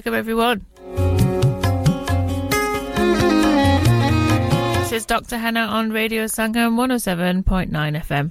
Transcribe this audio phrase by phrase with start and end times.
[0.00, 0.64] Alaikum, everyone.
[4.80, 5.36] This is Dr.
[5.36, 7.70] Henna on Radio Sangam 107.9
[8.02, 8.30] FM.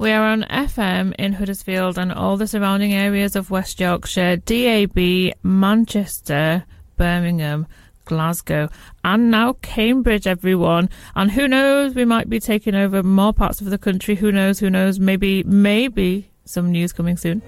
[0.00, 5.34] We are on FM in Huddersfield and all the surrounding areas of West Yorkshire, DAB,
[5.44, 6.64] Manchester,
[6.96, 7.68] Birmingham,
[8.04, 8.68] Glasgow,
[9.04, 10.88] and now Cambridge, everyone.
[11.14, 14.14] And who knows, we might be taking over more parts of the country.
[14.14, 17.42] Who knows, who knows, maybe, maybe some news coming soon.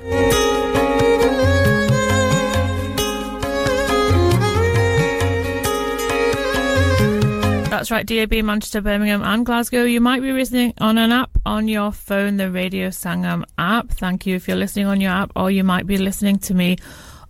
[7.76, 9.84] That's right, DAB, Manchester, Birmingham, and Glasgow.
[9.84, 13.90] You might be listening on an app on your phone, the Radio Sangam app.
[13.90, 16.78] Thank you if you're listening on your app, or you might be listening to me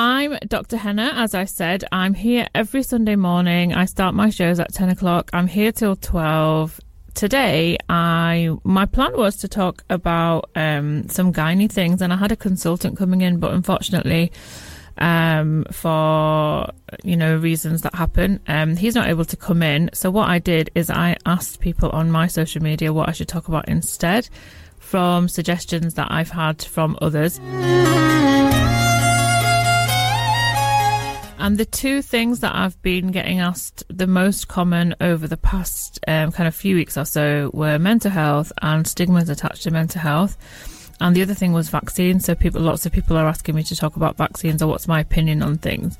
[0.00, 0.76] I'm Dr.
[0.76, 1.82] Henna, as I said.
[1.90, 3.74] I'm here every Sunday morning.
[3.74, 5.28] I start my shows at 10 o'clock.
[5.32, 6.80] I'm here till 12.
[7.14, 12.30] Today, I my plan was to talk about um, some gynae things, and I had
[12.30, 14.30] a consultant coming in, but unfortunately,
[14.98, 16.70] um, for
[17.02, 19.90] you know reasons that happen, um, he's not able to come in.
[19.94, 23.26] So what I did is I asked people on my social media what I should
[23.26, 24.28] talk about instead,
[24.78, 27.40] from suggestions that I've had from others.
[31.38, 36.00] And the two things that I've been getting asked the most common over the past
[36.08, 40.00] um, kind of few weeks or so were mental health and stigmas attached to mental
[40.00, 40.36] health.
[41.00, 42.24] And the other thing was vaccines.
[42.24, 44.98] So people, lots of people are asking me to talk about vaccines or what's my
[44.98, 45.96] opinion on things.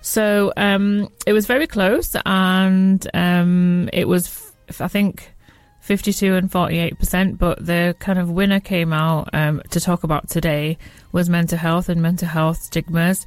[0.00, 5.32] So um, it was very close, and um, it was, I think,
[5.80, 7.38] 52 and 48%.
[7.38, 10.76] But the kind of winner came out um, to talk about today
[11.12, 13.26] was mental health and mental health stigmas.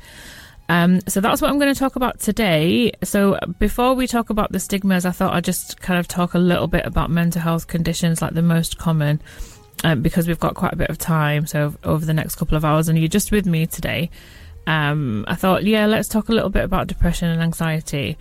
[0.68, 2.92] Um, so that's what I'm going to talk about today.
[3.04, 6.40] So before we talk about the stigmas, I thought I'd just kind of talk a
[6.40, 9.22] little bit about mental health conditions, like the most common,
[9.84, 11.46] um, because we've got quite a bit of time.
[11.46, 14.10] So over the next couple of hours, and you're just with me today.
[14.68, 18.18] Um, I thought, yeah, let's talk a little bit about depression and anxiety.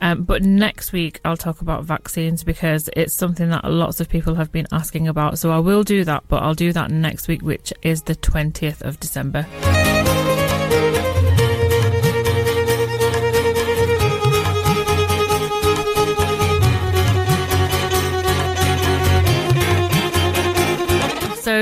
[0.00, 4.34] Um, but next week, I'll talk about vaccines because it's something that lots of people
[4.34, 5.38] have been asking about.
[5.38, 8.82] So I will do that, but I'll do that next week, which is the 20th
[8.82, 9.46] of December.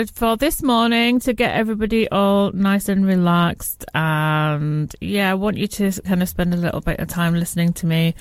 [0.03, 5.59] So for this morning, to get everybody all nice and relaxed, and yeah, I want
[5.59, 8.17] you to kind of spend a little bit of time listening to me.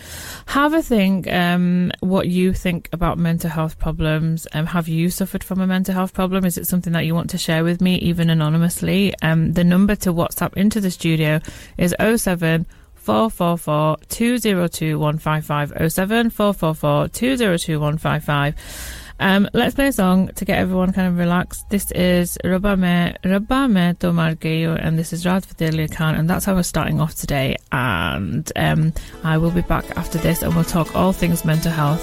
[0.46, 4.46] Have a think um, what you think about mental health problems.
[4.54, 6.46] Um, have you suffered from a mental health problem?
[6.46, 9.16] Is it something that you want to share with me, even anonymously?
[9.24, 11.40] Um, the number to WhatsApp into the studio
[11.80, 19.01] is 07 444 202 155 07 444 202 155.
[19.22, 21.70] Um, let's play a song to get everyone kind of relaxed.
[21.70, 26.28] This is Rabba Me, Rabba Me Tomar and this is Rahat Fateh Ali Khan, and
[26.28, 27.56] that's how we're starting off today.
[27.72, 28.94] And um,
[29.24, 32.02] I will be back after this, and we'll talk all things mental health.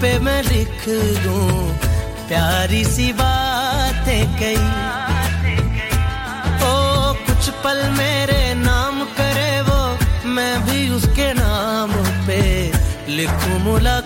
[0.00, 0.84] पे मैं लिख
[1.24, 1.72] दूँ,
[2.28, 4.56] प्यारी सी बातें कई
[6.66, 6.74] ओ,
[7.26, 9.80] कुछ पल मेरे नाम करे वो,
[10.34, 11.92] मैं भी उसके नाम
[12.26, 12.40] पे
[13.16, 13.97] लिखूं मुला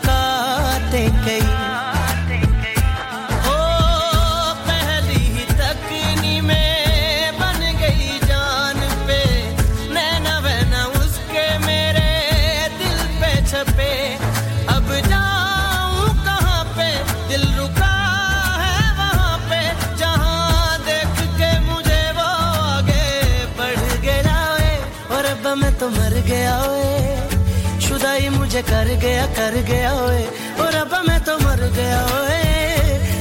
[28.97, 30.25] गया, कर गया ओए।
[30.61, 32.43] और अब मैं तो मर गया ओए।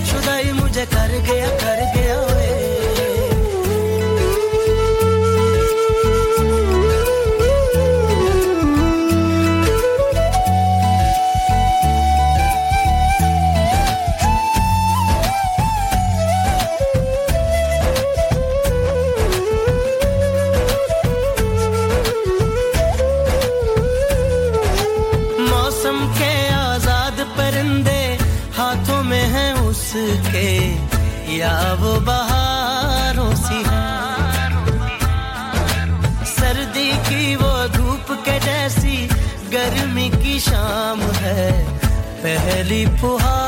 [0.06, 1.81] शुदाई मुझे कर गया, कर
[42.71, 43.40] पहली फुहारों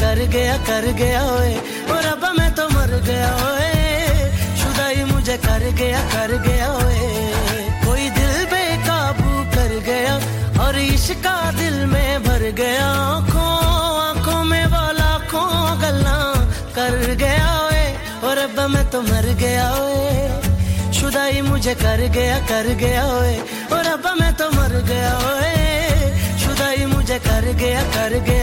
[0.00, 1.54] कर गया कर गया ओए।
[1.90, 3.72] और अब मैं तो मर गया ओए।
[4.56, 7.08] शुदाई मुझे कर गया कर गया ओए।
[7.86, 10.14] कोई दिल बेकाबू कर गया
[10.64, 13.52] और इश्का दिल में भर गया। आँखों
[14.06, 15.44] आँखों में वाला खो
[15.80, 16.18] गल्ला
[16.76, 17.86] कर गया ओए।
[18.24, 23.36] और अब मैं तो मर गया ओए। शुदाई मुझे कर गया कर गया ओए।
[23.72, 25.54] और अब मैं तो मर गया ओए।
[26.38, 28.35] शुदाई मुझे कर गया कर गया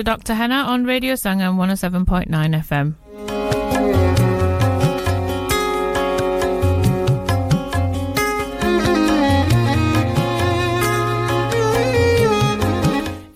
[0.00, 0.34] to Dr.
[0.34, 2.94] Henna on Radio Sangam 107.9 FM.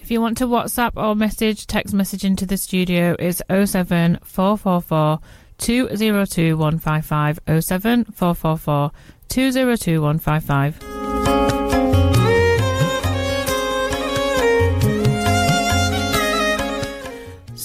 [0.00, 5.18] If you want to WhatsApp or message, text message into the studio is 07444
[5.59, 8.90] 202 155 07444
[9.28, 10.93] 202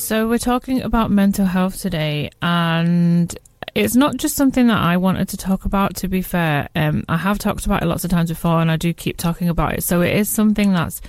[0.09, 3.37] So, we're talking about mental health today, and
[3.75, 6.67] it's not just something that I wanted to talk about, to be fair.
[6.75, 9.49] Um, I have talked about it lots of times before, and I do keep talking
[9.49, 9.83] about it.
[9.83, 10.99] So, it is something that's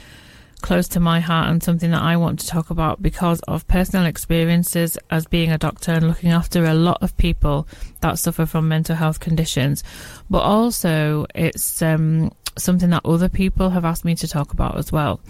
[0.60, 4.04] close to my heart and something that I want to talk about because of personal
[4.04, 7.66] experiences as being a doctor and looking after a lot of people
[8.02, 9.82] that suffer from mental health conditions.
[10.28, 14.92] But also, it's um, something that other people have asked me to talk about as
[14.92, 15.20] well.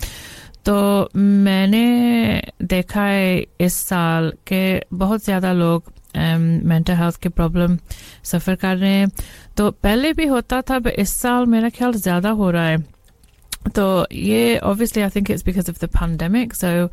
[0.66, 1.86] तो मैंने
[2.64, 7.78] देखा है इस साल के बहुत ज़्यादा लोग मेंटल हेल्थ के प्रॉब्लम
[8.32, 9.10] सफ़र कर रहे हैं
[9.58, 12.84] तो पहले भी होता था पर इस साल मेरा ख्याल ज़्यादा हो रहा है
[13.74, 16.54] so, yeah, obviously, I think it's because of the pandemic.
[16.54, 16.92] So,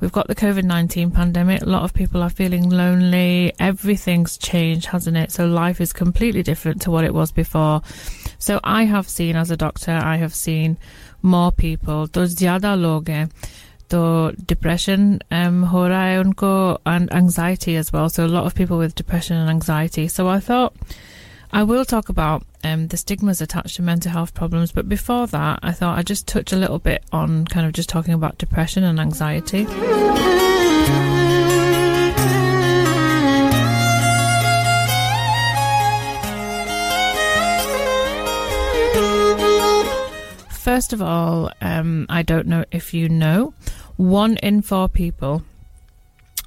[0.00, 1.62] we've got the COVID 19 pandemic.
[1.62, 3.52] A lot of people are feeling lonely.
[3.60, 5.30] Everything's changed, hasn't it?
[5.30, 7.82] So, life is completely different to what it was before.
[8.38, 10.76] So, I have seen, as a doctor, I have seen
[11.24, 12.06] more people.
[12.08, 13.28] तो ज़्यादा लोग हैं
[13.90, 14.00] तो
[14.46, 18.08] depression um, हो रहा है उनको and anxiety as well.
[18.08, 20.08] So a lot of people with depression and anxiety.
[20.08, 20.72] So I thought
[21.50, 25.60] I will talk about um, the stigmas attached to mental health problems, but before that,
[25.62, 28.84] I thought I'd just touch a little bit on kind of just talking about depression
[28.84, 29.66] and anxiety.
[40.63, 43.53] First of all, um, I don't know if you know,
[43.97, 45.43] one in four people,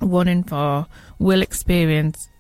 [0.01, 0.87] one in four
[1.19, 2.31] will experience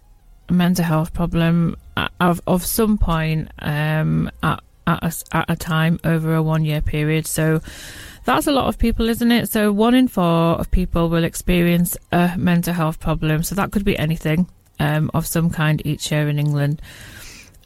[0.49, 1.76] a mental health problem
[2.18, 6.80] of of some point um, at at a, at a time over a one year
[6.80, 7.26] period.
[7.26, 7.61] So
[8.25, 9.50] that's a lot of people, isn't it?
[9.50, 13.42] So one in four of people will experience a mental health problem.
[13.42, 14.49] So that could be anything
[14.80, 16.80] um, of some kind each year in England.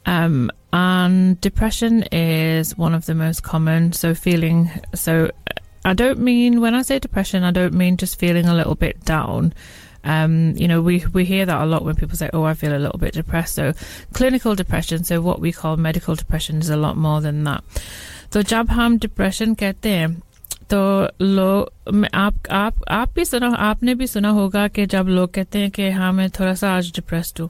[0.05, 3.93] Um, and depression is one of the most common.
[3.93, 5.31] So feeling so.
[5.87, 9.05] I don't mean when I say depression, I don't mean just feeling a little bit
[9.05, 9.53] down.
[10.03, 12.73] Um, you know, we we hear that a lot when people say, "Oh, I feel
[12.73, 13.73] a little bit depressed." So,
[14.13, 17.63] clinical depression, so what we call medical depression, is a lot more than that.
[18.33, 20.21] So, जब हम depression कहते हैं
[20.73, 25.59] तो लोग आप आप आप भी सुना आपने भी सुना होगा कि जब लोग कहते
[25.59, 27.49] हैं कि हाँ मैं थोड़ा सा आज डिप्रेस्ड हूँ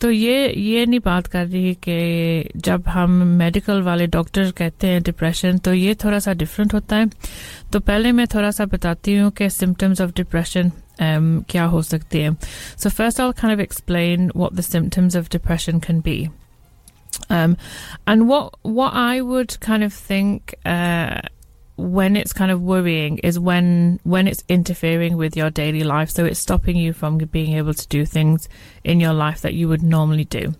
[0.00, 5.02] तो ये ये नहीं बात कर रही कि जब हम मेडिकल वाले डॉक्टर कहते हैं
[5.02, 7.06] डिप्रेशन तो ये थोड़ा सा डिफरेंट होता है
[7.72, 12.22] तो पहले मैं थोड़ा सा बताती हूँ कि सिम्टम्स ऑफ डिप्रेशन um, क्या हो सकते
[12.22, 12.36] हैं
[12.76, 16.18] so first I'll kind of explain what the symptoms of depression can be
[17.30, 17.56] um,
[18.06, 21.20] and what what I would kind of think uh,
[21.81, 26.25] when it's kind of worrying is when when it's interfering with your daily life so
[26.25, 28.47] it's stopping you from being able to do things
[28.83, 30.53] in your life that you would normally do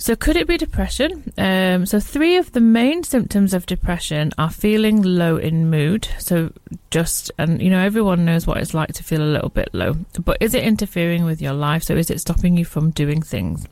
[0.00, 1.32] so, could it be depression?
[1.36, 6.06] Um, so, three of the main symptoms of depression are feeling low in mood.
[6.20, 6.52] So,
[6.92, 9.94] just, and you know, everyone knows what it's like to feel a little bit low.
[10.24, 11.82] But is it interfering with your life?
[11.82, 13.66] So, is it stopping you from doing things?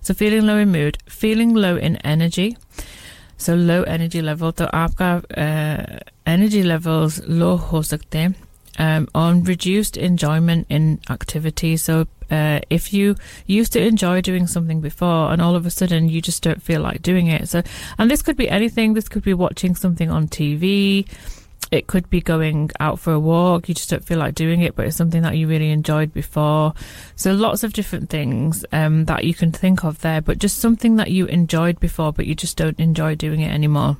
[0.00, 2.56] So, feeling low in mood, feeling low in energy.
[3.37, 4.53] So, low energy level.
[4.57, 8.35] So, आपका uh, energy levels low हो सकते हैं
[8.79, 11.77] um, on reduced enjoyment in activity.
[11.77, 13.15] So, uh, if you
[13.45, 16.81] used to enjoy doing something before and all of a sudden you just don't feel
[16.81, 17.47] like doing it.
[17.49, 17.61] So,
[17.97, 18.93] and this could be anything.
[18.93, 21.07] This could be watching something on TV.
[21.70, 23.68] It could be going out for a walk.
[23.68, 26.72] You just don't feel like doing it, but it's something that you really enjoyed before.
[27.14, 30.96] So lots of different things um, that you can think of there, but just something
[30.96, 33.98] that you enjoyed before, but you just don't enjoy doing it anymore.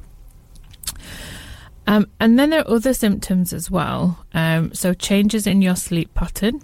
[1.86, 4.24] Um, and then there are other symptoms as well.
[4.34, 6.60] Um, so changes in your sleep pattern,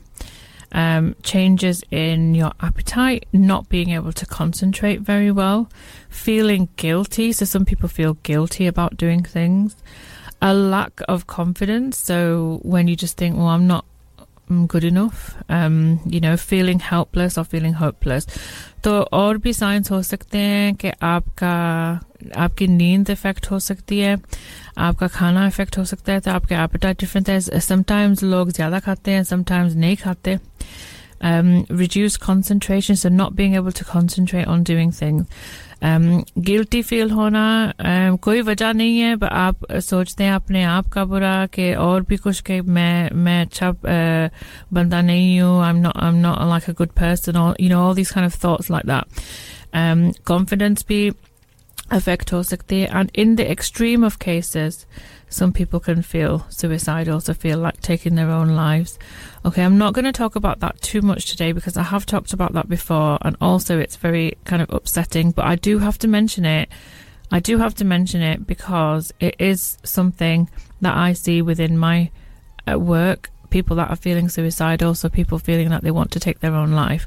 [0.72, 5.70] um, changes in your appetite, not being able to concentrate very well,
[6.10, 7.32] feeling guilty.
[7.32, 9.76] So some people feel guilty about doing things,
[10.43, 11.97] a lack of confidence.
[11.97, 13.85] So when you just think, well, I'm not
[14.67, 18.25] good enough, um, you know, feeling helpless or feeling hopeless.
[18.83, 21.53] तो और भी science हो सकते हैं कि आपका
[22.43, 24.15] आपकी नींद इफेक्ट हो सकती है
[24.77, 29.11] आपका खाना इफेक्ट हो सकता है तो आपके एपेटाइट डिफरेंट है समटाइम्स लोग ज़्यादा खाते
[29.11, 30.37] हैं समटाइम्स नहीं खाते
[31.21, 35.25] um, reduced concentration, so not being able to concentrate on doing things.
[35.84, 37.40] Um, guilty feel होना
[37.72, 42.02] um, कोई वजह नहीं है आप uh, सोचते हैं अपने आप का बुरा कि और
[42.08, 44.30] भी कुछ कि मैं मैं अच्छा uh,
[44.74, 47.80] बंदा नहीं हूँ I am not I am not like a good person you know
[47.80, 51.10] all this kind of thoughts like that confidence भी
[51.90, 54.86] affect torsicity and in the extreme of cases
[55.28, 58.98] some people can feel suicidal so feel like taking their own lives.
[59.44, 62.32] Okay i'm not going to talk about that too much today because i have talked
[62.32, 66.08] about that before and also it's very kind of upsetting but i do have to
[66.08, 66.68] mention it.
[67.30, 70.48] I do have to mention it because it is something
[70.80, 72.10] that i see within my
[72.66, 76.54] work people that are feeling suicidal so people feeling that they want to take their
[76.54, 77.06] own life.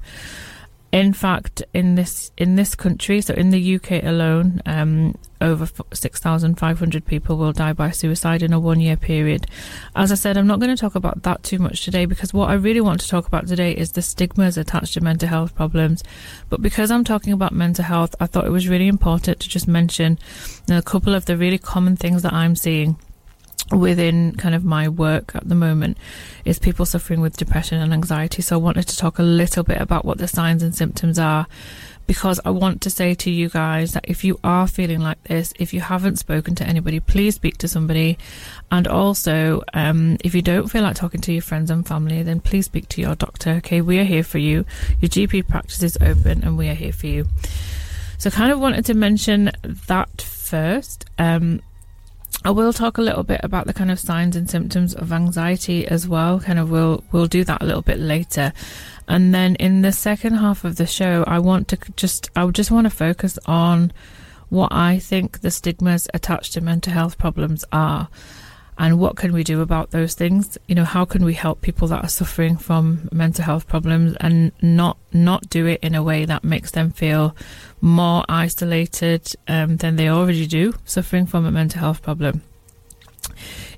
[0.91, 6.19] In fact, in this in this country, so in the UK alone, um, over six
[6.21, 9.47] thousand five hundred people will die by suicide in a one year period.
[9.97, 12.49] As I said, I'm not going to talk about that too much today because what
[12.49, 16.05] I really want to talk about today is the stigmas attached to mental health problems.
[16.49, 19.67] But because I'm talking about mental health, I thought it was really important to just
[19.67, 20.17] mention
[20.69, 22.97] a couple of the really common things that I'm seeing
[23.71, 25.97] within kind of my work at the moment
[26.45, 28.41] is people suffering with depression and anxiety.
[28.41, 31.47] So I wanted to talk a little bit about what the signs and symptoms are
[32.07, 35.53] because I want to say to you guys that if you are feeling like this,
[35.59, 38.17] if you haven't spoken to anybody, please speak to somebody.
[38.71, 42.39] And also, um, if you don't feel like talking to your friends and family, then
[42.39, 43.51] please speak to your doctor.
[43.55, 44.65] Okay, we are here for you.
[45.01, 47.27] Your GP practice is open and we are here for you.
[48.17, 51.05] So, kind of wanted to mention that first.
[51.19, 51.61] Um,
[52.45, 55.87] I will talk a little bit about the kind of signs and symptoms of anxiety
[55.87, 56.39] as well.
[56.39, 58.53] Kind of we'll we'll do that a little bit later.
[59.07, 62.71] And then in the second half of the show, I want to just I just
[62.71, 63.91] want to focus on
[64.49, 68.07] what I think the stigmas attached to mental health problems are
[68.79, 70.57] and what can we do about those things?
[70.67, 74.51] You know how can we help people that are suffering from mental health problems and
[74.61, 77.35] not not do it in a way that makes them feel
[77.81, 82.43] more isolated um, than they already do suffering from a mental health problem?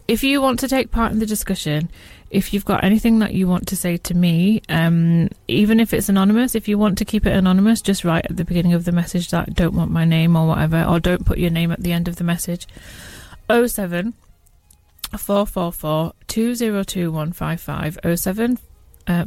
[0.08, 1.90] If you want to take part in the discussion
[2.30, 6.10] if you've got anything that you want to say to me um, even if it's
[6.10, 8.92] anonymous if you want to keep it anonymous just write at the beginning of the
[8.92, 11.92] message that don't want my name or whatever or don't put your name at the
[11.92, 12.68] end of the message.
[13.50, 14.14] 07
[15.18, 18.60] Four four four two zero two one five five oh seven
[19.10, 19.26] uh.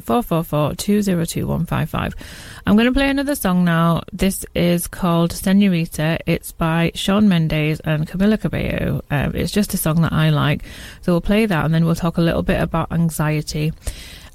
[2.66, 4.02] I'm going to play another song now.
[4.12, 6.20] This is called Senorita.
[6.24, 9.02] It's by Shawn Mendes and Camila Cabello.
[9.10, 10.62] Um, it's just a song that I like,
[11.00, 13.72] so we'll play that and then we'll talk a little bit about anxiety.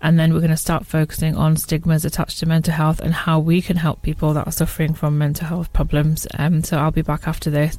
[0.01, 3.39] And then we're going to start focusing on stigmas attached to mental health and how
[3.39, 6.27] we can help people that are suffering from mental health problems.
[6.37, 7.77] Um, so I'll be back after this.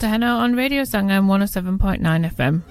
[0.00, 0.12] Dr.
[0.12, 2.00] Henna on Radio Sangam 107.9
[2.32, 2.62] FM.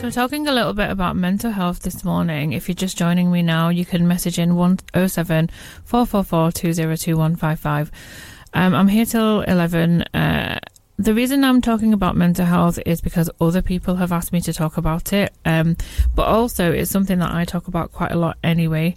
[0.00, 2.52] So, talking a little bit about mental health this morning.
[2.52, 5.50] If you're just joining me now, you can message in 107
[5.84, 7.92] 444 202155.
[8.54, 10.02] Um, I'm here till 11.
[10.12, 10.58] Uh,
[10.96, 14.52] the reason I'm talking about mental health is because other people have asked me to
[14.52, 15.32] talk about it.
[15.44, 15.76] Um,
[16.16, 18.96] but also, it's something that I talk about quite a lot anyway,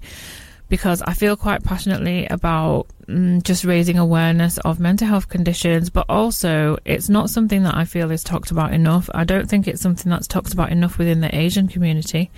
[0.69, 5.89] because I feel quite passionately about mm, just raising awareness of mental health conditions.
[5.89, 9.09] But also, it's not something that I feel is talked about enough.
[9.13, 12.31] I don't think it's something that's talked about enough within the Asian community.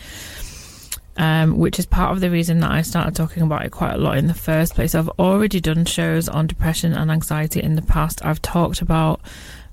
[1.17, 3.97] Um, which is part of the reason that I started talking about it quite a
[3.97, 4.95] lot in the first place.
[4.95, 8.25] I've already done shows on depression and anxiety in the past.
[8.25, 9.19] I've talked about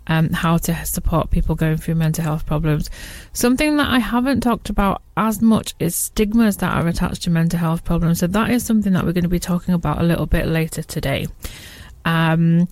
[0.09, 2.91] um, how to support people going through mental health problems.
[3.33, 7.59] Something that I haven't talked about as much is stigmas that are attached to mental
[7.59, 8.21] health problems.
[8.21, 10.83] So that is something that we're going to be talking about a little bit later
[10.83, 11.27] today.
[12.05, 12.69] Um,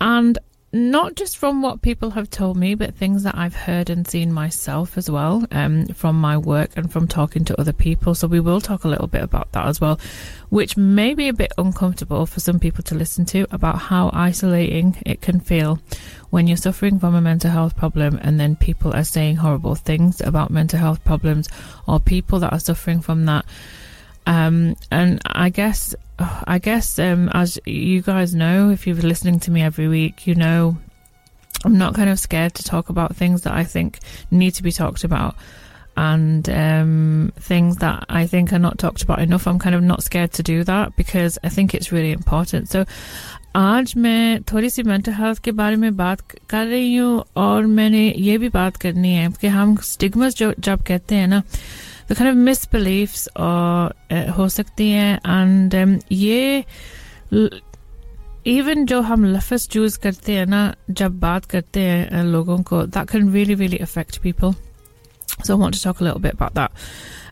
[0.00, 0.38] and
[0.72, 4.32] not just from what people have told me, but things that I've heard and seen
[4.32, 8.14] myself as well um, from my work and from talking to other people.
[8.14, 9.98] So we will talk a little bit about that as well,
[10.50, 14.96] which may be a bit uncomfortable for some people to listen to about how isolating
[15.06, 15.78] it can feel
[16.30, 20.20] when you're suffering from a mental health problem and then people are saying horrible things
[20.20, 21.48] about mental health problems
[21.86, 23.44] or people that are suffering from that.
[24.26, 29.51] Um, and I guess I guess um, as you guys know, if you're listening to
[29.51, 30.77] me every week, you know
[31.63, 33.99] I'm not kind of scared to talk about things that I think
[34.31, 35.35] need to be talked about
[35.97, 39.45] and um, things that I think are not talked about enough.
[39.47, 42.69] I'm kind of not scared to do that because I think it's really important.
[42.69, 42.85] So
[43.55, 48.03] आज मैं थोड़ी सी mental health के बारे में बात कर रही हूँ और मैंने
[48.17, 51.41] ये भी बात करनी है कि हम स्टिग्मस जो जब कहते हैं ना
[52.07, 56.65] the kind of misbeliefs और uh, हो सकती हैं and um, ये
[58.45, 62.83] even जो हम लफ्ज़ चूज़ करते हैं ना जब बात करते हैं uh, लोगों को
[62.87, 64.55] that can really really affect people
[65.43, 66.71] so I want to talk a little bit about that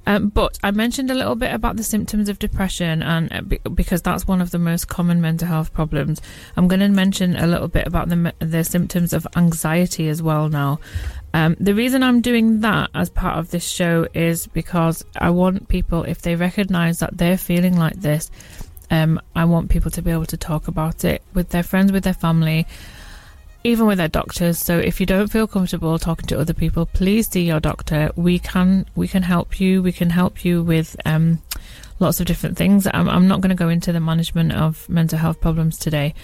[0.07, 4.03] um, but I mentioned a little bit about the symptoms of depression, and uh, because
[4.03, 6.21] that's one of the most common mental health problems,
[6.57, 10.49] I'm going to mention a little bit about the the symptoms of anxiety as well
[10.49, 10.81] now.
[11.33, 15.69] Um, the reason I'm doing that as part of this show is because I want
[15.69, 18.31] people, if they recognize that they're feeling like this,
[18.91, 22.05] um, I want people to be able to talk about it with their friends, with
[22.05, 22.67] their family,
[23.65, 24.59] even with their doctors.
[24.59, 28.11] So if you don't feel comfortable talking to other people, please see your doctor.
[28.15, 29.83] We can we can help you.
[29.83, 31.43] We can help you with um,
[31.99, 32.87] lots of different things.
[32.93, 36.15] I'm, I'm not going to go into the management of mental health problems today.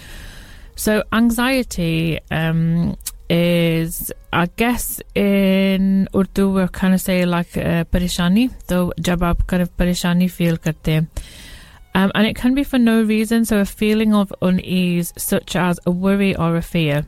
[0.75, 2.95] So anxiety um,
[3.29, 8.53] is, I guess, in Urdu we kind of say like uh, parishani.
[8.67, 11.07] So jab kind of parishani feel karte
[11.93, 13.45] um, and it can be for no reason.
[13.45, 17.05] So a feeling of unease, such as a worry or a fear,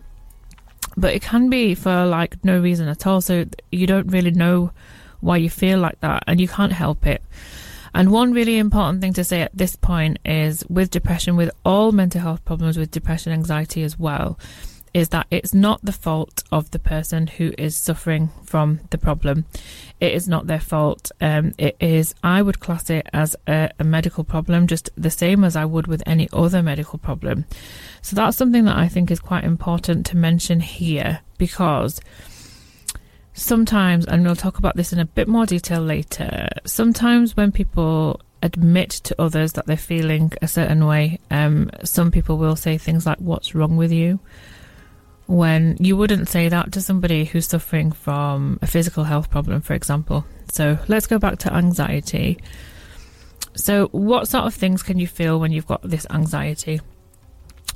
[0.95, 3.21] but it can be for like no reason at all.
[3.21, 4.71] So you don't really know
[5.19, 7.23] why you feel like that, and you can't help it.
[7.95, 11.91] And one really important thing to say at this point is with depression, with all
[11.91, 14.39] mental health problems, with depression, anxiety as well,
[14.93, 19.45] is that it's not the fault of the person who is suffering from the problem.
[19.99, 21.11] It is not their fault.
[21.19, 25.43] Um, it is, I would class it as a, a medical problem, just the same
[25.43, 27.45] as I would with any other medical problem.
[28.01, 31.99] So that's something that I think is quite important to mention here because
[33.33, 38.21] sometimes, and we'll talk about this in a bit more detail later, sometimes when people
[38.43, 43.05] admit to others that they're feeling a certain way, um, some people will say things
[43.05, 44.19] like, What's wrong with you?
[45.27, 49.73] When you wouldn't say that to somebody who's suffering from a physical health problem, for
[49.73, 50.25] example.
[50.51, 52.39] So let's go back to anxiety.
[53.55, 56.81] So, what sort of things can you feel when you've got this anxiety?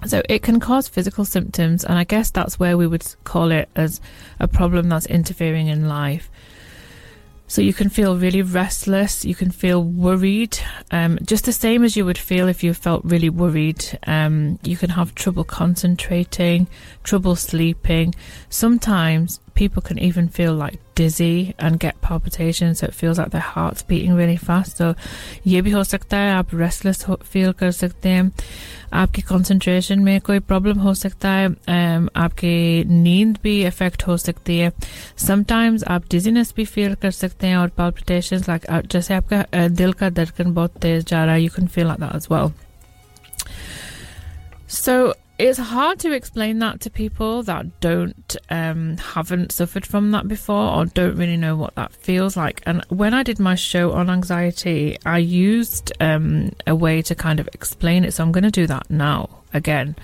[0.06, 3.70] So, it can cause physical symptoms, and I guess that's where we would call it
[3.76, 4.02] as
[4.40, 6.32] a problem that's interfering in life.
[7.50, 10.60] So you can feel really restless, you can feel worried,
[10.92, 13.98] um, just the same as you would feel if you felt really worried.
[14.06, 16.68] Um, you can have trouble concentrating,
[17.04, 18.14] trouble sleeping.
[18.50, 23.41] Sometimes people can even feel like dizzy and get palpitations, so it feels like their
[23.41, 24.77] heart's beating really fast.
[24.77, 24.95] So
[25.47, 28.31] ये भी हो सकता है आप restless feel कर सकते हैं
[28.93, 34.59] आपकी कंसंट्रेशन में कोई प्रॉब्लम हो सकता है um, आपकी नींद भी इफेक्ट हो सकती
[34.59, 34.73] है
[35.19, 39.93] समटाइम्स आप डिजीनेस भी फील कर सकते हैं और palpitations like जैसे आपका uh, दिल
[39.93, 42.53] का धड़कन बहुत तेज जा रहा है you can feel like that as well
[44.69, 50.28] so it's hard to explain that to people that don't um, haven't suffered from that
[50.28, 52.64] before or don't really know what that feels like.
[52.66, 57.40] And when I did my show on anxiety, I used um, a way to kind
[57.40, 58.14] of explain it.
[58.14, 59.96] So I'm going to do that now again,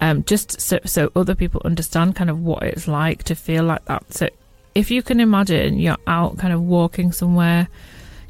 [0.00, 3.84] um, just so so other people understand kind of what it's like to feel like
[3.84, 4.12] that.
[4.12, 4.28] So
[4.74, 7.68] if you can imagine you're out kind of walking somewhere,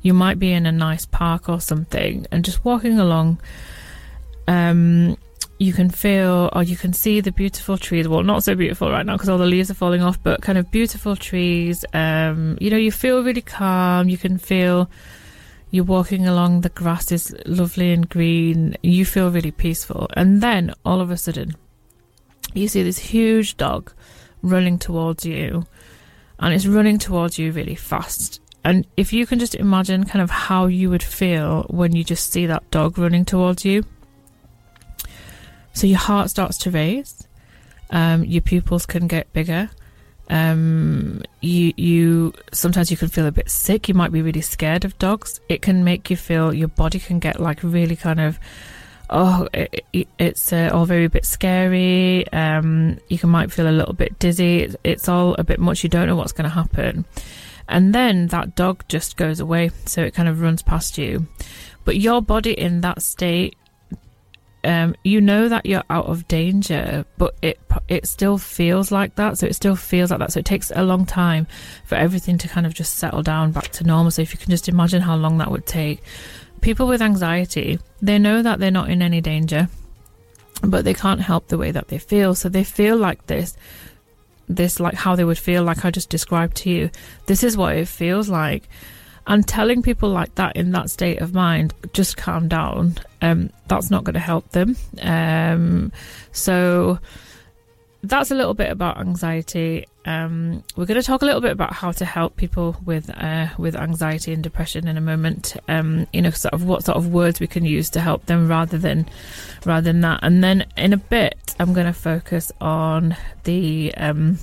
[0.03, 3.41] you might be in a nice park or something, and just walking along.
[4.47, 5.17] Um,
[5.59, 8.09] you can feel or you can see the beautiful trees.
[8.09, 10.59] Well not so beautiful right now because all the leaves are falling off but kind
[10.59, 11.85] of beautiful trees.
[11.93, 14.09] Um, you know you feel really calm.
[14.09, 14.91] You can feel
[15.71, 18.77] you're walking along the grass is lovely and green.
[18.83, 20.09] You feel really peaceful.
[20.15, 21.57] And then all of a sudden
[22.53, 23.93] you see this huge dog
[24.43, 25.67] running towards you.
[26.39, 28.41] And it's running towards you really fast.
[28.65, 32.33] And if you can just imagine kind of how you would feel when you just
[32.33, 33.85] see that dog running towards you
[35.75, 37.27] so your heart starts to raise,
[37.91, 39.71] um, your pupils can get bigger.
[40.31, 43.89] Um, you you sometimes you can feel a bit sick.
[43.89, 45.41] You might be really scared of dogs.
[45.49, 48.39] It can make you feel your body can get like really kind of
[49.11, 49.85] oh it,
[50.19, 52.27] it's uh, all very a bit scary.
[52.33, 54.61] Um, you can might feel a little bit dizzy.
[54.61, 55.83] It's, it's all a bit much.
[55.83, 57.05] You don't know what's going to happen,
[57.69, 59.71] and then that dog just goes away.
[59.85, 61.27] So it kind of runs past you,
[61.85, 63.57] but your body in that state
[64.65, 69.39] um, you know that you're out of danger, but it it still feels like that.
[69.39, 70.33] So it still feels like that.
[70.33, 71.47] So it takes a long time
[71.85, 74.11] for everything to kind of just settle down back to normal.
[74.11, 76.03] So if you can just imagine how long that would take,
[76.61, 79.69] people with anxiety they know that they're not in any danger,
[80.63, 82.35] but they can't help the way that they feel.
[82.35, 83.57] So they feel like this,
[84.47, 86.91] this like how they would feel like I just described to you.
[87.27, 88.69] This is what it feels like
[89.27, 93.91] and telling people like that in that state of mind, just calm down, um, that's
[93.91, 94.77] not going to help them.
[95.01, 95.93] Um,
[96.33, 96.99] so
[98.03, 99.87] that's a little bit about anxiety.
[100.05, 103.49] Um, we're going to talk a little bit about how to help people with uh,
[103.57, 105.57] with anxiety and depression in a moment.
[105.69, 108.47] Um, you know, sort of what sort of words we can use to help them
[108.47, 109.09] rather than
[109.65, 110.21] rather than that.
[110.23, 114.39] And then in a bit, I'm going to focus on the um,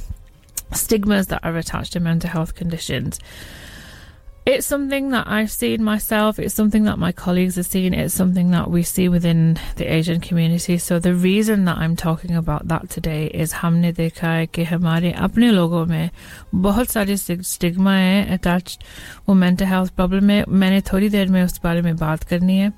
[0.73, 3.19] stigmas that are attached to mental health conditions
[4.46, 6.38] It's something that I've seen myself.
[6.38, 7.92] It's something that my colleagues have seen.
[7.92, 10.78] It's something that we see within the Asian community.
[10.78, 15.12] So the reason that I'm talking about that today is हमने देखा है कि हमारे
[15.26, 16.10] अपने लोगों में
[16.66, 18.78] बहुत सारे स्टिग्मा है अटैच
[19.28, 22.72] वो मेंटल हेल्थ प्रॉब्लम है मैंने थोड़ी देर में उस बारे में बात करनी है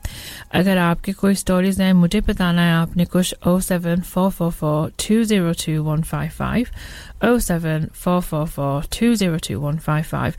[0.62, 4.90] अगर आपके कोई स्टोरीज हैं मुझे बताना है आपने कुछ O seven four four four
[5.06, 9.78] to zero two one five five O seven four four four to zero two one
[9.86, 10.34] five five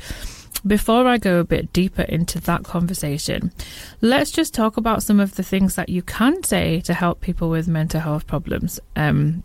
[0.67, 3.53] before I go a bit deeper into that conversation,
[4.01, 7.51] let's just talk about some of the things that you can say to help people
[7.51, 8.81] with mental health problems.
[8.97, 9.43] Um,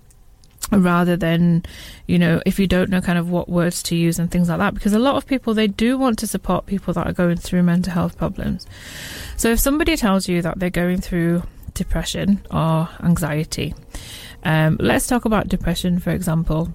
[0.72, 1.64] rather than
[2.06, 4.60] you know if you don't know kind of what words to use and things like
[4.60, 7.38] that because a lot of people they do want to support people that are going
[7.38, 8.68] through mental health problems
[9.36, 11.42] so if somebody tells you that they're going through
[11.74, 13.74] depression or anxiety
[14.44, 16.72] um, let's talk about depression for example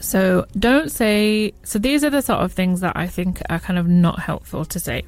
[0.00, 3.78] so don't say, so these are the sort of things that I think are kind
[3.78, 5.02] of not helpful to say.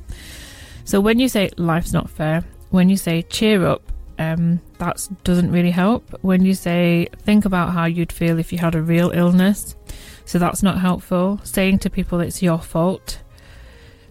[0.85, 3.83] So when you say life's not fair, when you say cheer up,
[4.19, 6.19] um, that doesn't really help.
[6.23, 9.77] When you say think about how you'd feel if you had a real illness,
[10.25, 11.41] so that's not helpful.
[11.45, 13.21] Saying to people it's your fault,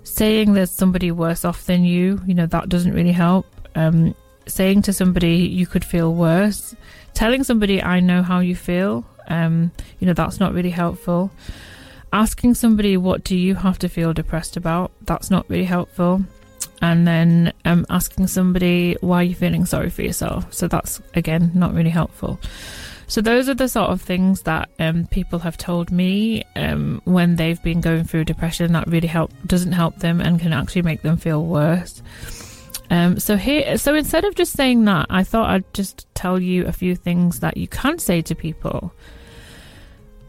[0.03, 3.47] saying there's somebody worse off than you, you know, that doesn't really help.
[3.75, 4.15] Um,
[4.47, 6.75] saying to somebody you could feel worse,
[7.13, 11.31] telling somebody I know how you feel, um, you know, that's not really helpful.
[12.13, 14.91] Asking somebody, what do you have to feel depressed about?
[15.01, 16.23] That's not really helpful.
[16.81, 20.53] And then um, asking somebody, why are you feeling sorry for yourself?
[20.53, 22.39] So that's, again, not really helpful.
[23.07, 27.35] So those are the sort of things that um, people have told me um, when
[27.35, 31.01] they've been going through depression that really help doesn't help them and can actually make
[31.01, 32.01] them feel worse.
[32.89, 36.65] Um, so here, so instead of just saying that, I thought I'd just tell you
[36.65, 38.93] a few things that you can say to people.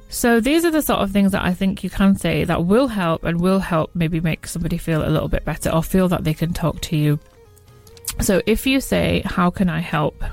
[0.09, 2.87] So these are the sort of things that I think you can say that will
[2.87, 6.23] help and will help maybe make somebody feel a little bit better or feel that
[6.25, 7.19] they can talk to you.
[8.19, 10.23] So if you say, "How can I help?"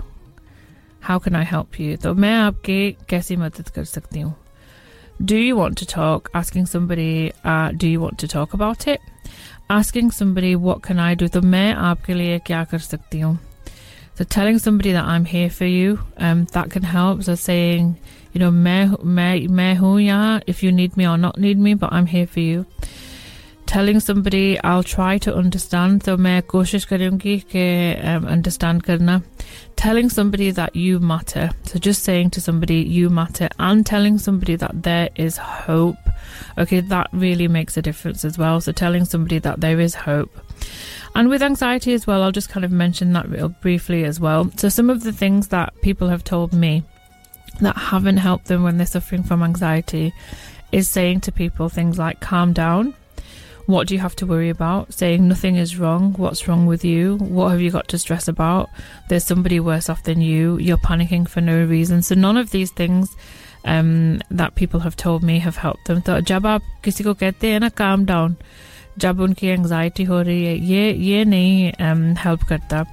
[1.00, 1.96] How can I help you?
[1.96, 4.34] तो मैं आपकी कैसी मदद कर सकती हूँ?
[5.24, 6.28] Do you want to talk?
[6.34, 9.00] Asking somebody, uh, do you want to talk about it?
[9.70, 13.38] asking somebody what can I do तो मैं आपके लिए क्या कर सकती हूँ
[14.18, 17.96] so telling somebody that I'm here for you um, that can help so saying
[18.32, 21.74] you know मैं मैं मैं हूँ यहाँ if you need me or not need me
[21.74, 22.66] but I'm here for you
[23.66, 27.64] telling somebody I'll try to understand so मैं कोशिश करूंगी कि
[28.02, 29.22] um, understand करना
[29.76, 34.56] telling somebody that you matter so just saying to somebody you matter and telling somebody
[34.56, 36.10] that there is hope
[36.58, 40.40] okay that really makes a difference as well so telling somebody that there is hope
[41.14, 44.52] and with anxiety as well, I'll just kind of mention that real briefly as well.
[44.56, 46.84] So, some of the things that people have told me
[47.60, 50.12] that haven't helped them when they're suffering from anxiety
[50.72, 52.94] is saying to people things like, calm down.
[53.66, 54.94] What do you have to worry about?
[54.94, 56.14] Saying nothing is wrong.
[56.14, 57.18] What's wrong with you?
[57.18, 58.70] What have you got to stress about?
[59.08, 60.58] There's somebody worse off than you.
[60.58, 62.00] You're panicking for no reason.
[62.00, 63.14] So, none of these things
[63.66, 66.02] um, that people have told me have helped them.
[66.02, 68.36] So, jab aap kisi ko kehte hain na calm down.
[68.98, 71.72] जब उनकी anxiety हो रही है ये ये नहीं
[72.18, 72.84] help um, करता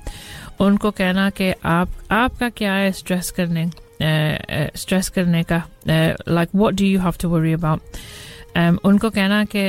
[0.60, 3.70] उनको कहना कि आप आपका क्या है स्ट्रेस करने
[4.76, 9.44] स्ट्रेस uh, uh, करने का like what do you have to worry about उनको कहना
[9.46, 9.63] कि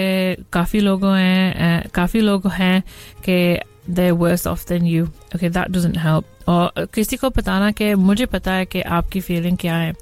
[0.52, 2.80] काफ़ी लोग हैं uh, काफ़ी लोग हैं
[3.28, 3.38] कि
[3.90, 8.26] दे verse of then you okay that doesn't help और किसी को बताना कि मुझे
[8.26, 9.92] पता है कि आपकी फीलिंग क्या है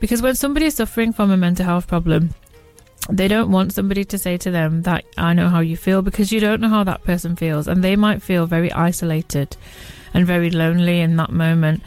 [0.00, 2.28] because one somebody is suffering from a mental health problem
[3.10, 6.30] they don't want somebody to say to them that I know how you feel because
[6.30, 9.56] you don't know how that person feels and they might feel very isolated
[10.13, 11.81] and very lonely in that moment.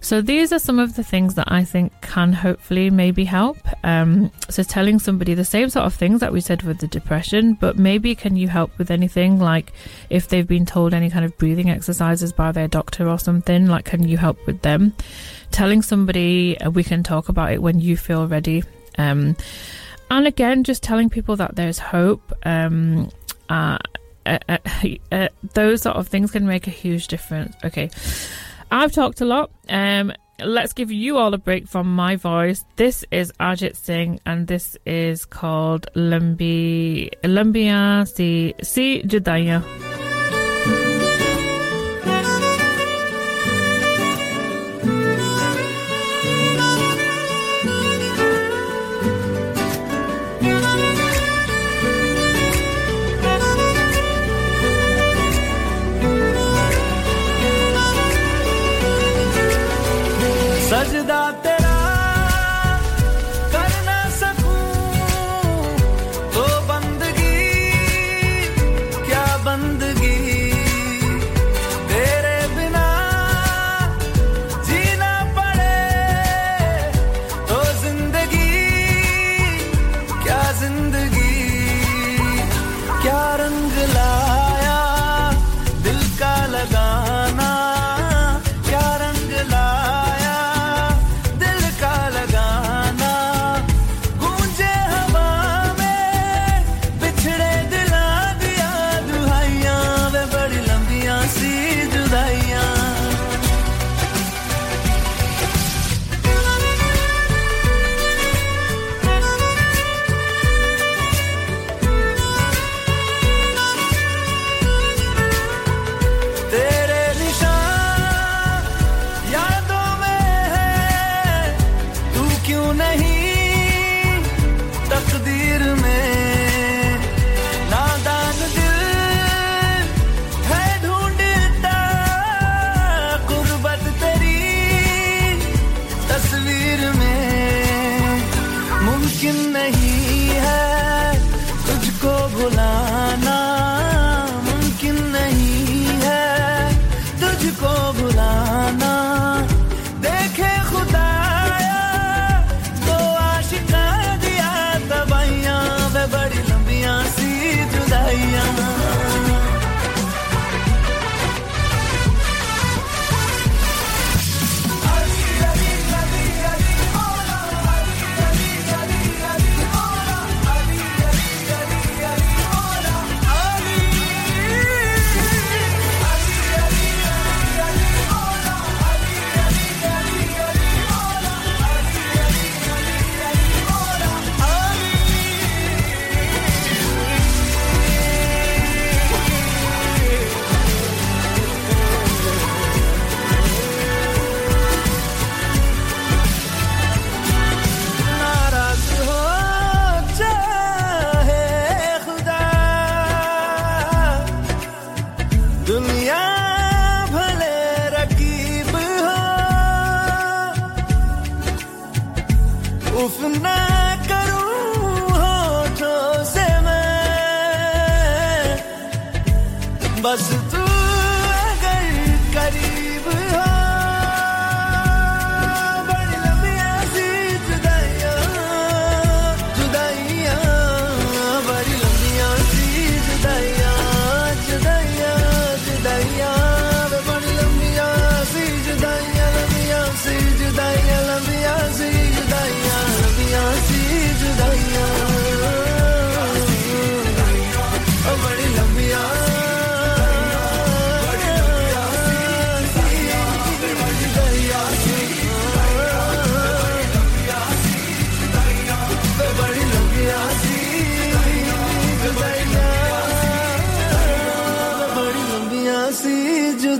[0.00, 3.56] So these are some of the things that I think can hopefully maybe help.
[3.82, 7.54] Um, so telling somebody the same sort of things that we said with the depression,
[7.54, 9.72] but maybe can you help with anything like
[10.08, 13.84] if they've been told any kind of breathing exercises by their doctor or something, like
[13.84, 14.94] can you help with them?
[15.50, 18.62] Telling somebody uh, we can talk about it when you feel ready.
[18.98, 19.36] Um,
[20.08, 22.32] and again, just telling people that there's hope.
[22.44, 23.10] Um,
[23.48, 23.78] uh,
[24.26, 24.58] uh, uh,
[25.12, 27.54] uh, those sort of things can make a huge difference.
[27.64, 27.90] Okay,
[28.70, 29.50] I've talked a lot.
[29.68, 32.64] Um, let's give you all a break from my voice.
[32.76, 39.62] This is Ajit Singh, and this is called Lumbi Lumbia Si Si Judaya.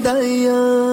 [0.07, 0.13] 太
[0.45, 0.86] 阳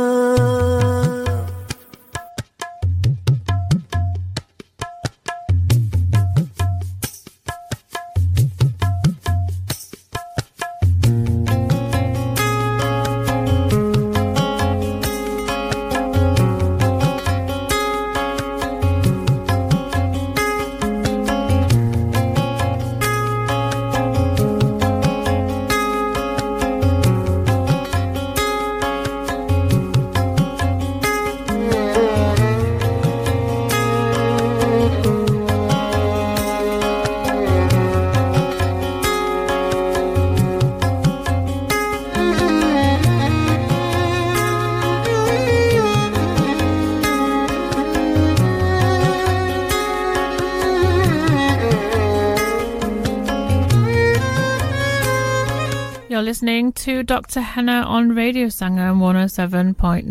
[56.43, 57.39] listening to Dr.
[57.39, 60.03] Henna on Radio Sangam 107.9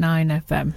[0.46, 0.72] FM.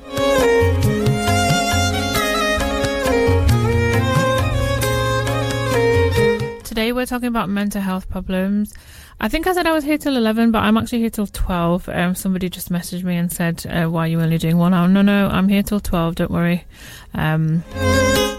[6.62, 8.74] Today we're talking about mental health problems.
[9.22, 11.88] I think I said I was here till 11, but I'm actually here till 12.
[11.88, 14.90] Um, somebody just messaged me and said, uh, Why are you only doing one hour?
[14.90, 16.66] No, no, I'm here till 12, don't worry.
[17.14, 17.64] Um,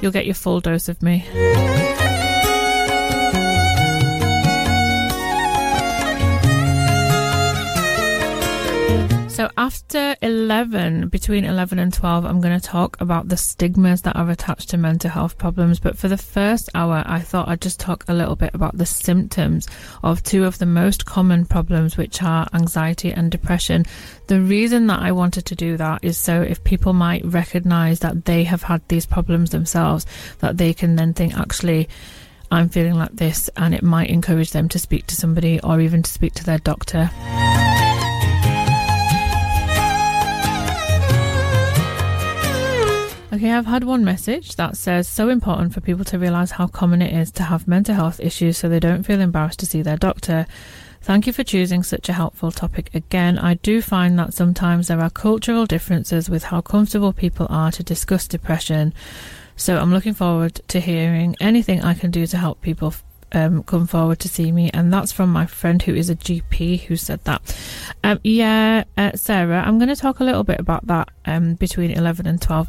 [0.02, 1.24] you'll get your full dose of me.
[9.36, 14.16] So after 11, between 11 and 12, I'm going to talk about the stigmas that
[14.16, 15.78] are attached to mental health problems.
[15.78, 18.86] But for the first hour, I thought I'd just talk a little bit about the
[18.86, 19.68] symptoms
[20.02, 23.84] of two of the most common problems, which are anxiety and depression.
[24.28, 28.24] The reason that I wanted to do that is so if people might recognize that
[28.24, 30.06] they have had these problems themselves,
[30.38, 31.90] that they can then think, actually,
[32.50, 36.02] I'm feeling like this, and it might encourage them to speak to somebody or even
[36.02, 37.10] to speak to their doctor.
[43.36, 47.02] Okay, I've had one message that says so important for people to realize how common
[47.02, 49.98] it is to have mental health issues so they don't feel embarrassed to see their
[49.98, 50.46] doctor.
[51.02, 53.38] Thank you for choosing such a helpful topic again.
[53.38, 57.82] I do find that sometimes there are cultural differences with how comfortable people are to
[57.82, 58.94] discuss depression.
[59.54, 62.94] So I'm looking forward to hearing anything I can do to help people
[63.32, 64.70] um, come forward to see me.
[64.72, 67.56] And that's from my friend who is a GP who said that.
[68.04, 71.90] Um, yeah, uh, Sarah, I'm going to talk a little bit about that um, between
[71.90, 72.66] 11 and 12.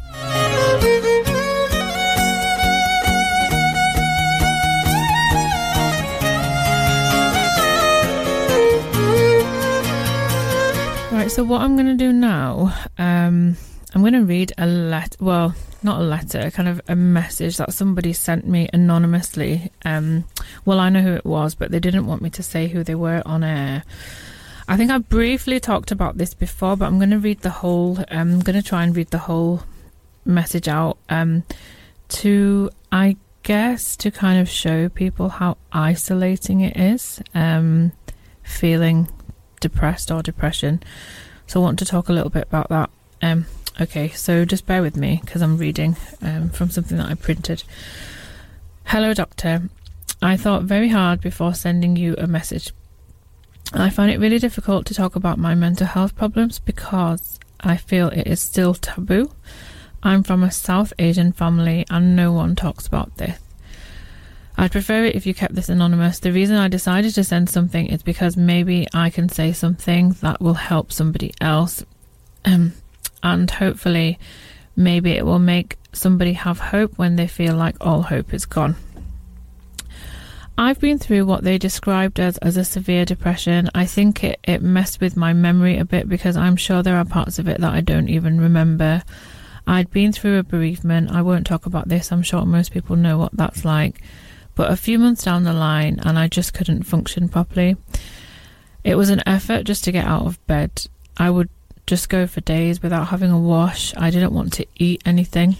[11.10, 13.56] Right, so what I'm going to do now, um,
[13.94, 15.16] I'm going to read a letter.
[15.20, 19.70] Well, not a letter, kind of a message that somebody sent me anonymously.
[19.84, 20.24] Um,
[20.64, 22.94] well, I know who it was, but they didn't want me to say who they
[22.94, 23.84] were on air.
[24.66, 27.98] I think I briefly talked about this before, but I'm going to read the whole.
[28.10, 29.62] I'm going to try and read the whole
[30.24, 31.44] message out um,
[32.08, 37.92] to, I guess, to kind of show people how isolating it is, um,
[38.42, 39.08] feeling
[39.60, 40.82] depressed or depression.
[41.46, 42.90] So I want to talk a little bit about that.
[43.22, 43.46] Um,
[43.80, 47.64] okay, so just bear with me because I'm reading um, from something that I printed.
[48.86, 49.68] Hello, doctor.
[50.20, 52.72] I thought very hard before sending you a message.
[53.72, 58.08] I find it really difficult to talk about my mental health problems because I feel
[58.08, 59.30] it is still taboo.
[60.02, 63.38] I'm from a South Asian family and no one talks about this.
[64.56, 66.18] I'd prefer it if you kept this anonymous.
[66.18, 70.40] The reason I decided to send something is because maybe I can say something that
[70.40, 71.84] will help somebody else.
[72.44, 72.72] Um,
[73.22, 74.18] and hopefully,
[74.76, 78.76] maybe it will make somebody have hope when they feel like all hope is gone.
[80.56, 83.70] I've been through what they described as, as a severe depression.
[83.76, 87.04] I think it, it messed with my memory a bit because I'm sure there are
[87.04, 89.04] parts of it that I don't even remember.
[89.68, 91.12] I'd been through a bereavement.
[91.12, 94.00] I won't talk about this, I'm sure most people know what that's like.
[94.56, 97.76] But a few months down the line, and I just couldn't function properly.
[98.82, 100.86] It was an effort just to get out of bed.
[101.16, 101.50] I would
[101.88, 103.94] just go for days without having a wash.
[103.96, 105.56] I didn't want to eat anything.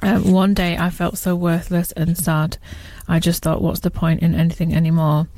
[0.00, 2.56] Um, one day I felt so worthless and sad.
[3.06, 5.28] I just thought, what's the point in anything anymore?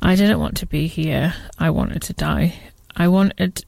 [0.00, 1.34] I didn't want to be here.
[1.58, 2.54] I wanted to die.
[2.96, 3.64] I wanted,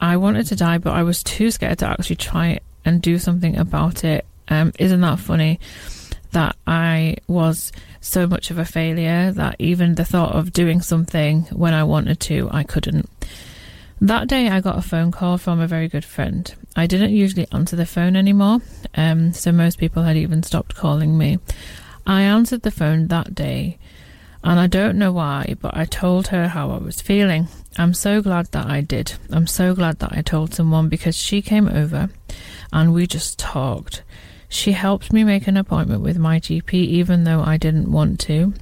[0.00, 3.56] I wanted to die, but I was too scared to actually try and do something
[3.58, 4.24] about it.
[4.48, 5.60] Um, isn't that funny?
[6.32, 11.42] That I was so much of a failure that even the thought of doing something
[11.52, 13.10] when I wanted to, I couldn't.
[14.00, 16.52] That day, I got a phone call from a very good friend.
[16.76, 18.58] I didn't usually answer the phone anymore,
[18.96, 21.38] um, so most people had even stopped calling me.
[22.06, 23.78] I answered the phone that day,
[24.42, 27.48] and I don't know why, but I told her how I was feeling.
[27.78, 29.14] I'm so glad that I did.
[29.30, 32.10] I'm so glad that I told someone because she came over
[32.72, 34.02] and we just talked.
[34.48, 38.52] She helped me make an appointment with my GP, even though I didn't want to.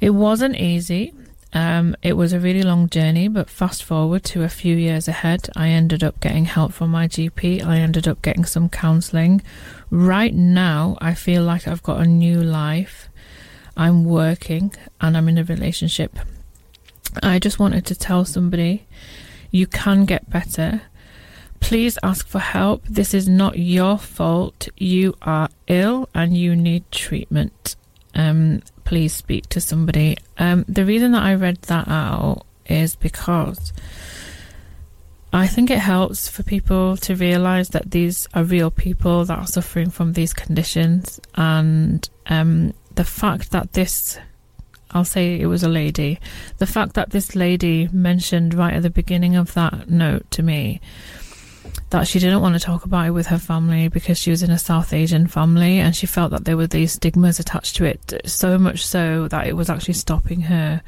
[0.00, 1.12] It wasn't easy.
[1.52, 5.48] Um, it was a really long journey, but fast forward to a few years ahead,
[5.56, 7.64] I ended up getting help from my GP.
[7.64, 9.42] I ended up getting some counselling.
[9.90, 13.08] Right now, I feel like I've got a new life.
[13.76, 16.18] I'm working and I'm in a relationship.
[17.22, 18.86] I just wanted to tell somebody
[19.50, 20.82] you can get better.
[21.60, 22.84] Please ask for help.
[22.84, 24.68] This is not your fault.
[24.76, 27.76] You are ill and you need treatment.
[28.14, 30.16] Um, please speak to somebody.
[30.38, 33.74] Um, the reason that I read that out is because
[35.30, 39.46] I think it helps for people to realize that these are real people that are
[39.46, 44.18] suffering from these conditions, and um, the fact that this
[44.92, 46.18] I'll say it was a lady.
[46.56, 50.80] The fact that this lady mentioned right at the beginning of that note to me
[51.90, 54.50] that she didn't want to talk about it with her family because she was in
[54.50, 58.20] a South Asian family and she felt that there were these stigmas attached to it,
[58.26, 60.82] so much so that it was actually stopping her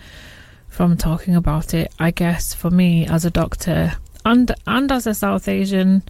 [0.68, 1.92] from talking about it.
[1.98, 3.92] I guess for me as a doctor
[4.24, 6.02] and and as a South Asian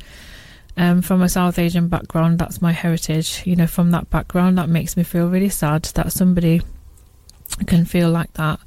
[0.76, 3.42] um, from a South Asian background, that's my heritage.
[3.44, 6.62] You know, from that background, that makes me feel really sad that somebody
[7.66, 8.60] can feel like that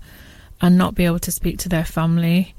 [0.62, 2.56] and not be able to speak to their family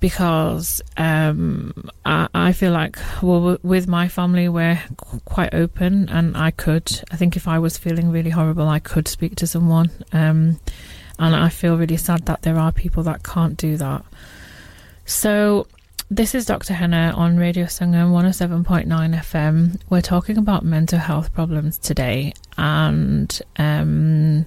[0.00, 1.72] because um,
[2.04, 4.80] I, I, feel like well with my family we're
[5.24, 9.08] quite open and I could I think if I was feeling really horrible I could
[9.08, 10.60] speak to someone um,
[11.18, 14.04] and I feel really sad that there are people that can't do that
[15.06, 15.66] so
[16.10, 16.74] this is Dr.
[16.74, 24.46] Henna on Radio Sangam 107.9 FM we're talking about mental health problems today and um,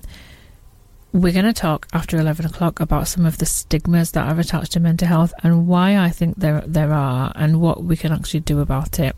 [1.12, 4.74] we're going to talk after 11 o'clock about some of the stigmas that are attached
[4.74, 8.42] to mental health and why I think there, there are and what we can actually
[8.42, 9.16] do about it.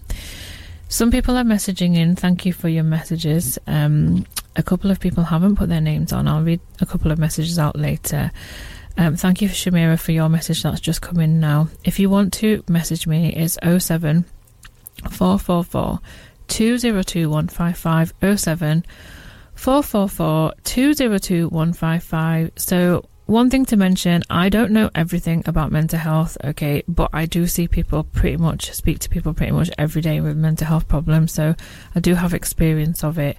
[0.88, 2.16] Some people are messaging in.
[2.16, 3.58] Thank you for your messages.
[3.68, 4.26] Um,
[4.56, 6.28] a couple of people haven't put their names on.
[6.28, 8.32] I'll read a couple of messages out later.
[8.98, 11.70] Um, thank you, Shamira, for your message that's just come in now.
[11.84, 14.26] If you want to message me, it's 07
[15.10, 16.00] 444
[16.48, 18.86] 202 155 07
[19.62, 22.52] 444 202 155.
[22.56, 27.28] So, one thing to mention I don't know everything about mental health, okay, but I
[27.28, 30.88] do see people pretty much, speak to people pretty much every day with mental health
[30.88, 31.32] problems.
[31.32, 31.54] So,
[31.94, 33.38] I do have experience of it.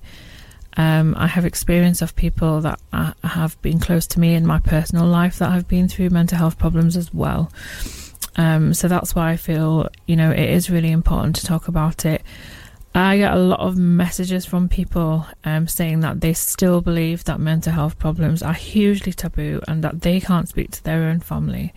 [0.77, 2.79] Um, I have experience of people that
[3.25, 6.57] have been close to me in my personal life that have been through mental health
[6.57, 7.51] problems as well.
[8.37, 12.07] Um, so that's why I feel, you know, it is really important to talk about
[12.07, 12.23] it.
[12.95, 17.41] I get a lot of messages from people um, saying that they still believe that
[17.41, 21.73] mental health problems are hugely taboo and that they can't speak to their own family.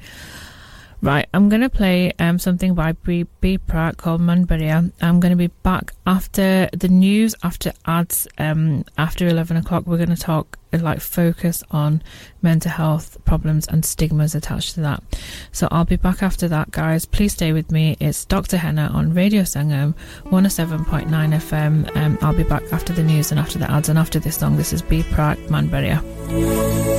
[1.02, 4.92] Right, I'm going to play um, something by B, B Praak called Manbaria.
[5.02, 9.86] I'm going to be back after the news, after ads, um, after 11 o'clock.
[9.86, 12.02] We're going to talk, like, focus on
[12.42, 15.04] mental health problems and stigmas attached to that.
[15.52, 17.06] So I'll be back after that, guys.
[17.06, 17.98] Please stay with me.
[18.00, 18.58] It's Dr.
[18.58, 19.96] Henna on Radio Sangam
[20.26, 21.96] 107.9 FM.
[21.96, 24.58] Um, I'll be back after the news and after the ads and after this song.
[24.58, 26.95] This is B Praak Manbaria.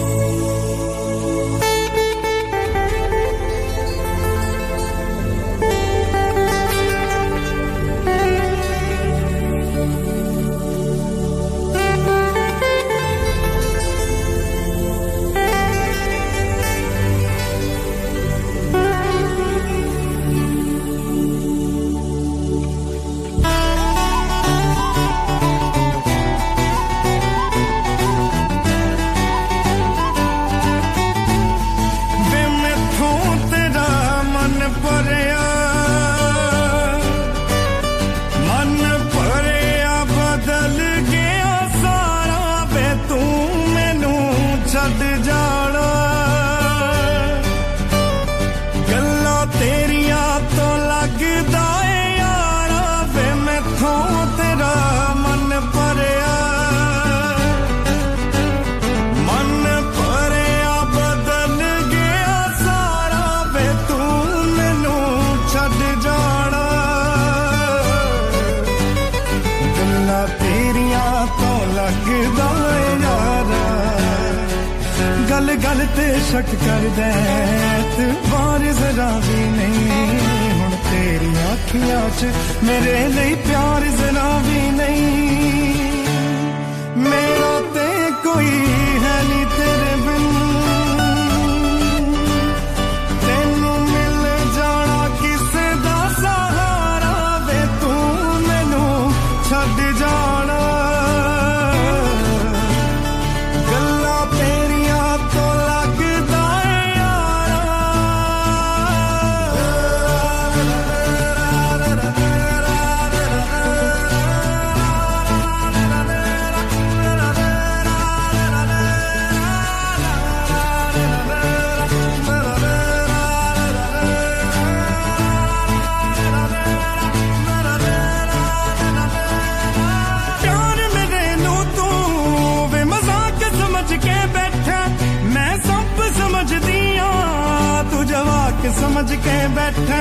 [138.95, 139.99] ਸਮਝ ਕੇ ਬੈਠਾ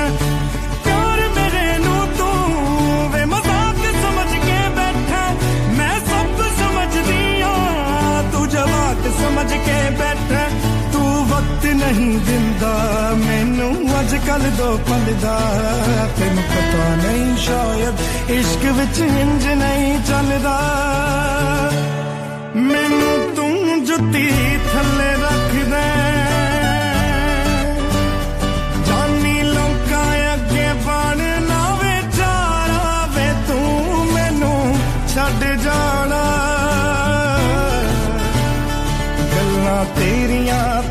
[0.84, 5.22] ਪਿਆਰ ਮੇਰੇ ਨੂੰ ਤੂੰ ਵੇ ਮਜ਼ਾਕ ਸਮਝ ਕੇ ਬੈਠਾ
[5.76, 10.48] ਮੈਂ ਸਭ ਸਮਝਦੀ ਆ ਤੂੰ ਜਵਾਕ ਸਮਝ ਕੇ ਬੈਠਾ
[10.92, 12.72] ਤੂੰ ਵਕਤ ਨਹੀਂ ਦਿੰਦਾ
[13.26, 15.38] ਮੈਨੂੰ ਅੱਜ ਕੱਲ ਦੋ ਪਲ ਦਾ
[16.18, 20.58] ਤੈਨੂੰ ਪਤਾ ਨਹੀਂ ਸ਼ਾਇਦ ਇਸ਼ਕ ਵਿੱਚ ਇੰਜ ਨਹੀਂ ਚੱਲਦਾ
[22.54, 24.28] ਮੈਨੂੰ ਤੂੰ ਜੁੱਤੀ
[24.72, 26.13] ਥੱਲੇ ਰੱਖਦਾ ਜਾਨੀ
[35.35, 36.21] ਛੱਡ ਜਾਣਾ।
[39.31, 40.83] ਗੱਲਾਂ ਤੇਰੀਆਂ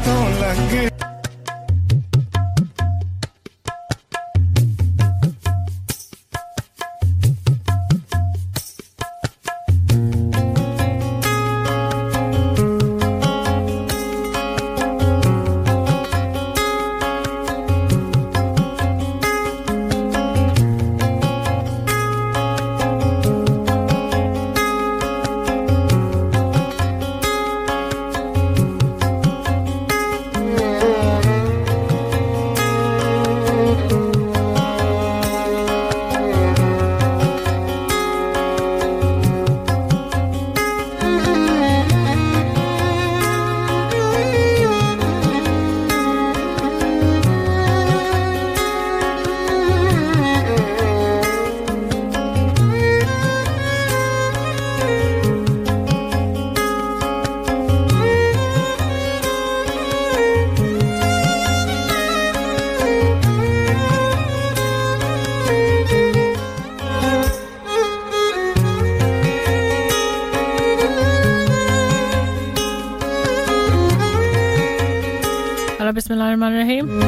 [76.14, 77.02] Bismillahirrahmanirrahim.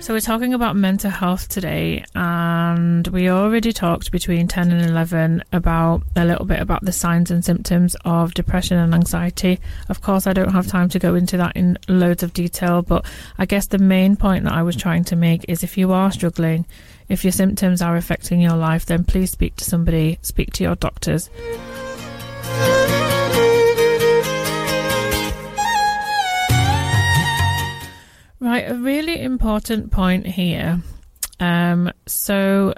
[0.07, 5.43] So we're talking about mental health today, and we already talked between 10 and 11
[5.51, 9.59] about a little bit about the signs and symptoms of depression and anxiety.
[9.89, 13.05] Of course, I don't have time to go into that in loads of detail, but
[13.37, 16.09] I guess the main point that I was trying to make is if you are
[16.09, 16.65] struggling,
[17.09, 20.75] if your symptoms are affecting your life, then please speak to somebody, speak to your
[20.75, 21.29] doctors.
[28.39, 30.81] Right, a really important point here.
[31.39, 32.75] Um, so,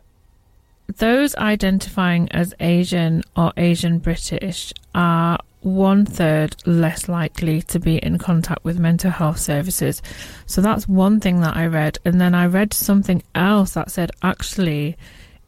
[0.98, 8.18] those identifying as Asian or Asian British are one third less likely to be in
[8.18, 10.02] contact with mental health services.
[10.46, 11.98] So, that's one thing that I read.
[12.06, 14.96] And then I read something else that said actually,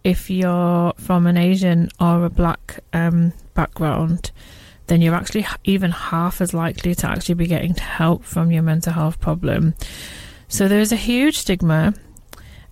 [0.03, 4.31] if you're from an Asian or a black um, background,
[4.91, 8.91] then you're actually even half as likely to actually be getting help from your mental
[8.91, 9.73] health problem.
[10.49, 11.93] So there's a huge stigma.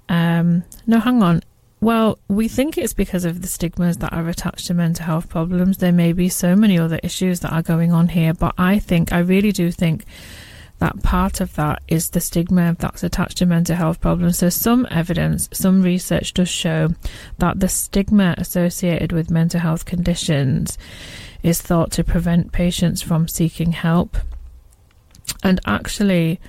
[0.09, 1.43] Um, no, hang on.
[1.79, 5.77] Well, we think it's because of the stigmas that are attached to mental health problems.
[5.77, 9.13] There may be so many other issues that are going on here, but I think,
[9.13, 10.03] I really do think
[10.79, 14.39] that part of that is the stigma that's attached to mental health problems.
[14.39, 16.89] So, some evidence, some research does show
[17.37, 20.77] that the stigma associated with mental health conditions
[21.42, 24.16] is thought to prevent patients from seeking help.
[25.42, 26.40] And actually,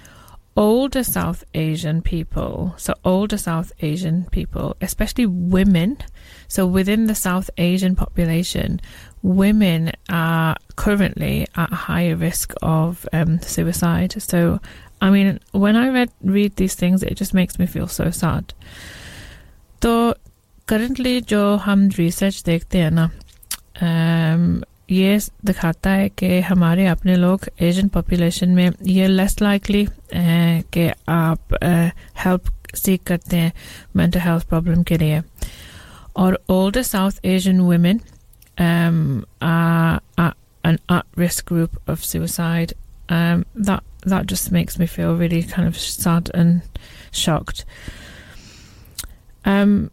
[0.58, 5.98] older South Asian people, so older South Asian people, especially women,
[6.48, 8.80] so within the South Asian population,
[9.22, 14.22] women are currently at a higher risk of um, suicide.
[14.22, 14.60] So,
[15.02, 18.54] I mean, when I read read these things, it just makes me feel so sad.
[19.82, 20.16] So,
[20.68, 23.10] currently जो हम research देखते हैं ना
[23.82, 30.90] um, ये दिखाता है कि हमारे अपने लोग एशियन पॉपुलेशन में ये लेस लाइकली कि
[31.10, 31.58] आप
[32.26, 33.52] हेल्प सीख करते हैं
[33.96, 35.22] मेंटल हेल्थ प्रॉब्लम के लिए
[36.16, 38.02] और older South Asian women
[38.58, 40.02] are
[40.64, 42.74] an at-risk group of suicide.
[43.10, 46.62] Um, that that just makes me feel really kind of sad and
[47.12, 47.66] shocked.
[49.46, 49.92] Um,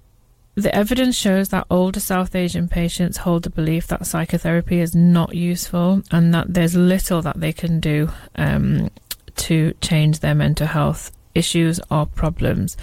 [0.57, 5.35] the evidence shows that older South Asian patients hold the belief that psychotherapy is not
[5.35, 8.89] useful and that there's little that they can do um,
[9.35, 12.75] to change their mental health issues or problems.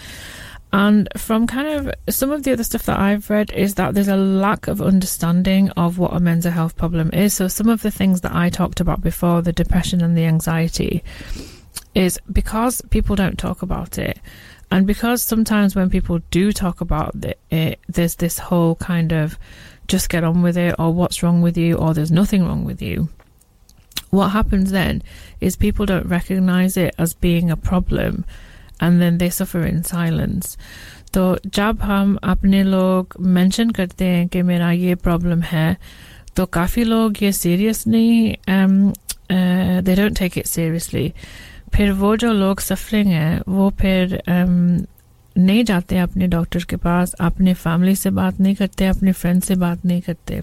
[0.72, 4.06] And from kind of some of the other stuff that I've read is that there's
[4.06, 7.34] a lack of understanding of what a mental health problem is.
[7.34, 11.02] So, some of the things that I talked about before, the depression and the anxiety,
[11.94, 14.18] is because people don't talk about it
[14.73, 17.15] and because sometimes when people do talk about
[17.49, 19.37] it, there's this whole kind of
[19.87, 22.81] just get on with it, or what's wrong with you, or there's nothing wrong with
[22.81, 23.09] you.
[24.11, 25.01] What happens then
[25.39, 28.25] is people don't recognize it as being a problem
[28.79, 30.57] and then they suffer in silence.
[31.13, 35.77] तो जब हम अपने लोग mention करते हैं कि मेरा ये प्रॉब्लम है
[36.35, 38.35] तो काफ़ी लोग ये सीरियस नहीं
[39.83, 41.11] they don't take it seriously
[41.74, 44.86] फिर वो जो लोग सफरिंग हैं वो फिर um,
[45.36, 49.54] नहीं जाते अपने डॉक्टर के पास अपने फैमिली से बात नहीं करते अपने फ्रेंड से
[49.54, 50.40] बात नहीं करते।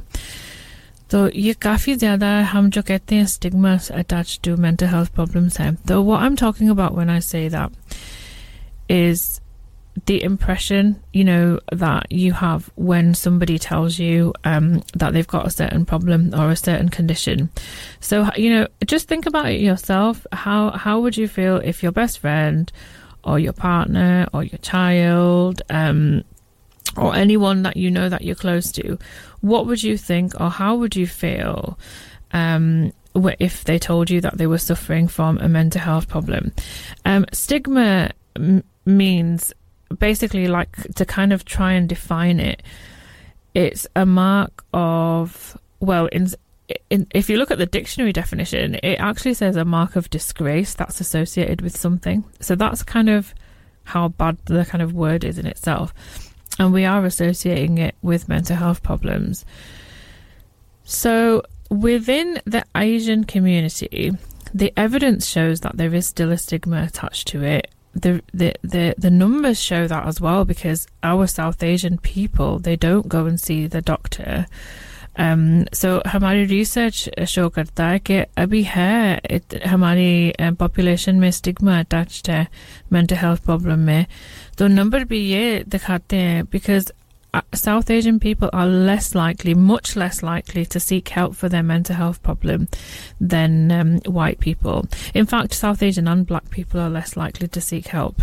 [1.11, 5.73] तो ये काफ़ी ज़्यादा हम जो कहते हैं stigma attach to mental health problems हैं।
[5.87, 9.23] तो वो I am talking about when I say that is
[10.05, 15.45] the impression, you know, that you have when somebody tells you um, that they've got
[15.45, 17.49] a certain problem or a certain condition.
[17.99, 20.25] So, you know, just think about it yourself.
[20.31, 22.71] How how would you feel if your best friend
[23.23, 26.23] or your partner or your child um,
[26.97, 28.97] or anyone that you know that you're close to,
[29.41, 31.77] what would you think or how would you feel
[32.31, 32.91] um,
[33.39, 36.53] if they told you that they were suffering from a mental health problem?
[37.05, 39.53] Um, stigma m- means
[39.99, 42.63] basically like to kind of try and define it
[43.53, 46.27] it's a mark of well in,
[46.89, 50.73] in, if you look at the dictionary definition it actually says a mark of disgrace
[50.73, 52.23] that's associated with something.
[52.39, 53.33] So that's kind of
[53.83, 55.93] how bad the kind of word is in itself.
[56.59, 59.43] And we are associating it with mental health problems.
[60.83, 64.11] So within the asian community
[64.53, 68.94] the evidence shows that there is still a stigma attached to it the, the the
[68.98, 73.40] the numbers show that as well because our South Asian people they don't go and
[73.40, 74.46] see the doctor.
[75.18, 79.20] Um, so हमारी research show करता है कि अभी है
[79.66, 82.46] हमारी population में stigma attached है
[82.92, 84.06] mental health problem में
[84.58, 86.99] तो नंबर भी ये दिखाते हैं because uh,
[87.53, 91.95] South Asian people are less likely, much less likely to seek help for their mental
[91.95, 92.67] health problem
[93.19, 94.85] than um, white people.
[95.13, 98.21] In fact, South Asian and black people are less likely to seek help.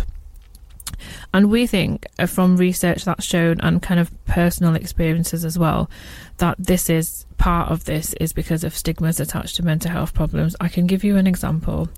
[1.33, 5.89] And we think uh, from research that's shown and kind of personal experiences as well
[6.37, 10.55] that this is part of this is because of stigmas attached to mental health problems.
[10.59, 11.89] I can give you an example.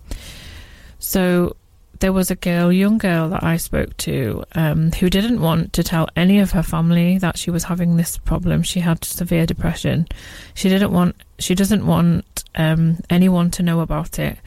[0.99, 1.55] So
[2.02, 5.84] there was a girl, young girl that I spoke to, um, who didn't want to
[5.84, 8.64] tell any of her family that she was having this problem.
[8.64, 10.08] She had severe depression.
[10.56, 14.38] She didn't want, she doesn't want um, anyone to know about it.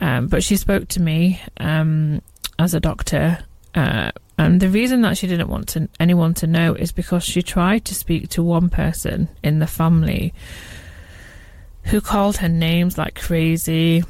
[0.00, 2.22] Um, but she spoke to me um,
[2.58, 3.38] as a doctor.
[3.74, 7.42] Uh, and the reason that she didn't want to, anyone to know is because she
[7.42, 10.32] tried to speak to one person in the family
[11.84, 14.02] who called her names like crazy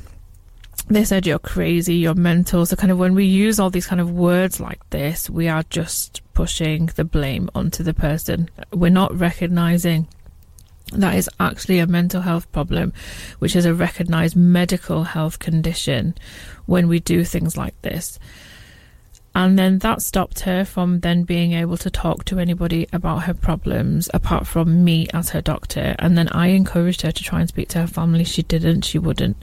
[0.88, 2.66] they said you're crazy, you're mental.
[2.66, 5.62] So, kind of when we use all these kind of words like this, we are
[5.70, 8.50] just pushing the blame onto the person.
[8.72, 10.08] We're not recognizing
[10.92, 12.92] that is actually a mental health problem,
[13.38, 16.14] which is a recognized medical health condition
[16.66, 18.18] when we do things like this.
[19.34, 23.34] And then that stopped her from then being able to talk to anybody about her
[23.34, 25.96] problems apart from me as her doctor.
[25.98, 28.22] And then I encouraged her to try and speak to her family.
[28.22, 29.36] She didn't, she wouldn't.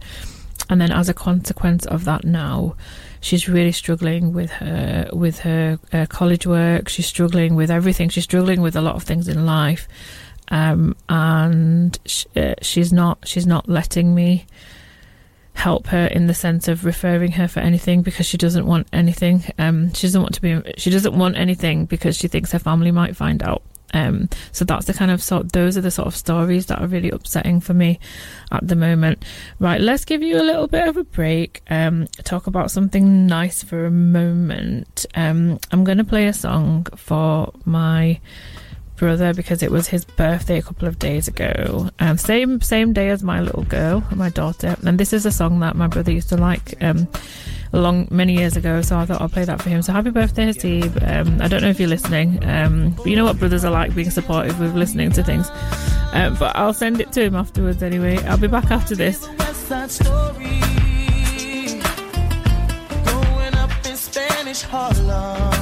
[0.72, 2.76] And then as a consequence of that now,
[3.20, 6.88] she's really struggling with her with her uh, college work.
[6.88, 8.08] She's struggling with everything.
[8.08, 9.90] She's struggling with a lot of things in life.
[10.48, 14.46] Um, and sh- uh, she's not she's not letting me
[15.56, 19.44] help her in the sense of referring her for anything because she doesn't want anything.
[19.60, 20.62] Um, she doesn't want to be.
[20.78, 23.62] She doesn't want anything because she thinks her family might find out.
[23.94, 25.52] Um, so that's the kind of sort.
[25.52, 28.00] Those are the sort of stories that are really upsetting for me
[28.52, 29.24] at the moment.
[29.60, 31.62] Right, let's give you a little bit of a break.
[31.70, 35.06] Um, talk about something nice for a moment.
[35.16, 38.20] Um, I'm going to play a song for my
[39.02, 41.90] brother because it was his birthday a couple of days ago.
[42.00, 44.78] Um, same same day as my little girl, my daughter.
[44.86, 47.08] And this is a song that my brother used to like um,
[47.72, 48.82] long many years ago.
[48.82, 49.82] So I thought I'll play that for him.
[49.82, 51.08] So happy birthday, Hasib.
[51.08, 53.96] Um, I don't know if you're listening, um, but you know what brothers are like,
[53.96, 55.50] being supportive with listening to things.
[56.14, 58.18] Um, but I'll send it to him afterwards anyway.
[58.26, 59.28] I'll be back after this.
[64.72, 65.61] Harlem.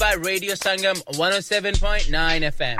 [0.00, 2.78] By Radio Sangam 107.9 FM.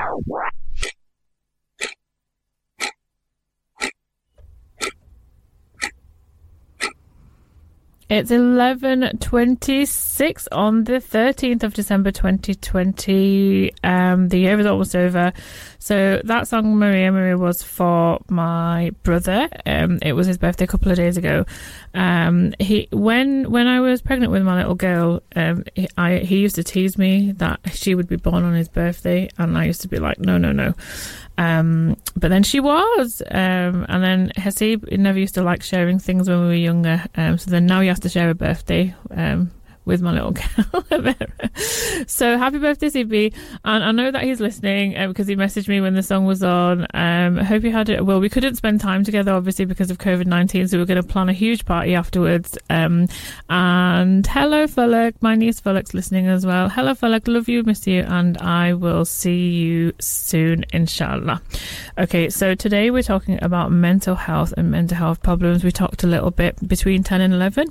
[8.09, 10.00] It's 11.26
[10.51, 13.73] on the 13th of December 2020.
[13.83, 15.33] Um, the year was almost over.
[15.79, 19.49] So that song, Maria Maria, was for my brother.
[19.65, 21.47] Um, it was his birthday a couple of days ago.
[21.95, 26.37] Um, he when when I was pregnant with my little girl, um, he, I, he
[26.37, 29.27] used to tease me that she would be born on his birthday.
[29.39, 30.75] And I used to be like, no, no, no.
[31.39, 33.23] Um, but then she was.
[33.31, 37.03] Um, and then Hasib never used to like sharing things when we were younger.
[37.15, 38.93] Um, so then now he has to share a birthday.
[39.83, 41.15] With my little girl.
[42.07, 43.33] so happy birthday, CB.
[43.65, 46.43] And I know that he's listening uh, because he messaged me when the song was
[46.43, 46.85] on.
[46.93, 48.05] Um, I hope you had it.
[48.05, 50.67] Well, we couldn't spend time together, obviously, because of COVID 19.
[50.67, 52.57] So we are going to plan a huge party afterwards.
[52.69, 53.07] Um,
[53.49, 55.15] and hello, Falak.
[55.21, 56.69] My niece Falak's listening as well.
[56.69, 57.27] Hello, Falak.
[57.27, 58.01] Love you, miss you.
[58.01, 61.41] And I will see you soon, inshallah.
[61.97, 65.63] Okay, so today we're talking about mental health and mental health problems.
[65.63, 67.67] We talked a little bit between 10 and 11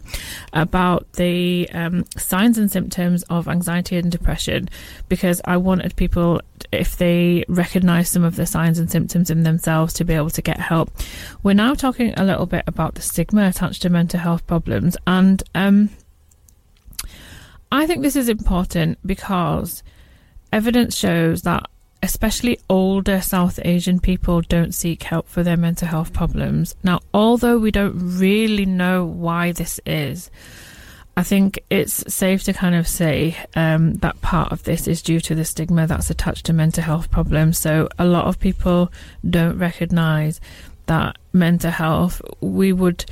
[0.53, 4.69] about the um, signs and symptoms of anxiety and depression
[5.09, 6.41] because I wanted people,
[6.73, 10.43] if they recognize some of the signs and symptoms in themselves, to be able to
[10.43, 10.91] get help.
[11.43, 15.43] We're now talking a little bit about the stigma attached to mental health problems, and
[15.55, 15.91] um,
[17.73, 19.83] I think this is important because
[20.53, 21.69] evidence shows that
[22.03, 26.75] especially older South Asian people don't seek help for their mental health problems.
[26.83, 30.31] Now, although we don't really know why this is,
[31.18, 35.22] I think it's safe to kind of say um, that part of this is due
[35.22, 37.58] to the stigma that's attached to mental health problems.
[37.58, 38.92] So a lot of people
[39.30, 40.42] don't recognize
[40.88, 43.06] that mental health, we would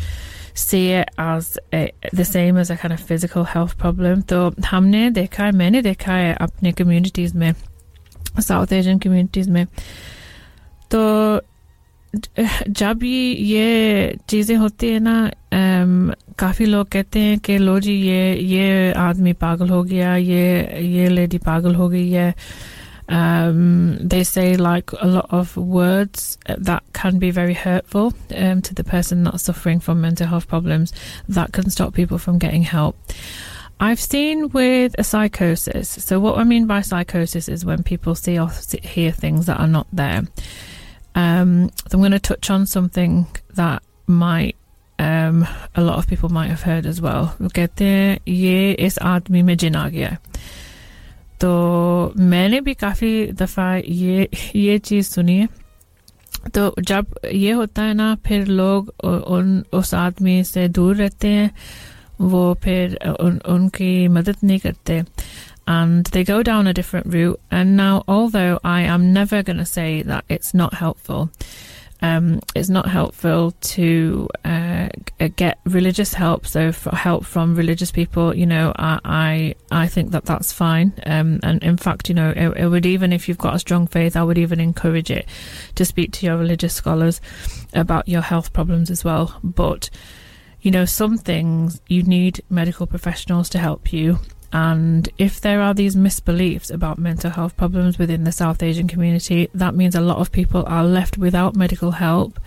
[0.54, 4.22] see it as a, the same as a kind of physical health problem.
[4.22, 7.54] तो हमने देखा है मैंने देखा है अपने communities में
[8.40, 9.66] South Asian communities में
[10.92, 11.42] तो
[12.16, 15.32] जब ये ये चीज़ें होती है ना
[16.40, 21.08] काफ़ी लोग कहते हैं कि लो जी ये ये आदमी पागल हो गया ये ये
[21.10, 22.34] लेडी पागल हो गई है
[23.10, 28.74] um, they say like a lot of words that can be very hurtful um, to
[28.74, 30.94] the person that's suffering from mental health problems
[31.28, 32.96] that can stop people from getting help.
[33.80, 35.90] I've seen with a psychosis.
[35.90, 38.50] So, what I mean by psychosis is when people see or
[38.82, 40.24] hear things that are not there.
[41.18, 44.56] Um, I'm going to touch on something that might
[45.00, 47.36] um, a lot of people might have heard as well.
[47.42, 50.18] वो कहते हैं ये इस आदमी में जिन आ गया
[51.42, 55.48] तो मैंने भी काफ़ी दफ़ा ये ये चीज़ सुनी है
[56.56, 61.52] तो जब ये होता है ना फिर लोग उन उस आदमी से दूर रहते हैं
[62.22, 65.04] वो फिर उन, उनकी मदद नहीं करते
[65.69, 67.39] and they go down a different route.
[67.51, 71.31] And now, although I am never going to say that it's not helpful,
[72.01, 74.89] um, it's not helpful to uh,
[75.37, 76.47] get religious help.
[76.47, 80.95] So, for help from religious people, you know, I I, I think that that's fine.
[81.05, 83.87] Um, and in fact, you know, it, it, would even if you've got a strong
[83.87, 85.29] faith, I would even encourage it
[85.75, 87.21] to speak to your religious scholars
[87.75, 89.39] about your health problems as well.
[89.45, 89.91] But
[90.63, 94.19] you know, some things you need medical professionals to help you
[94.53, 99.49] and if there are these misbeliefs about mental health problems within the South Asian community,
[99.53, 102.41] that means a lot of people are left without medical help,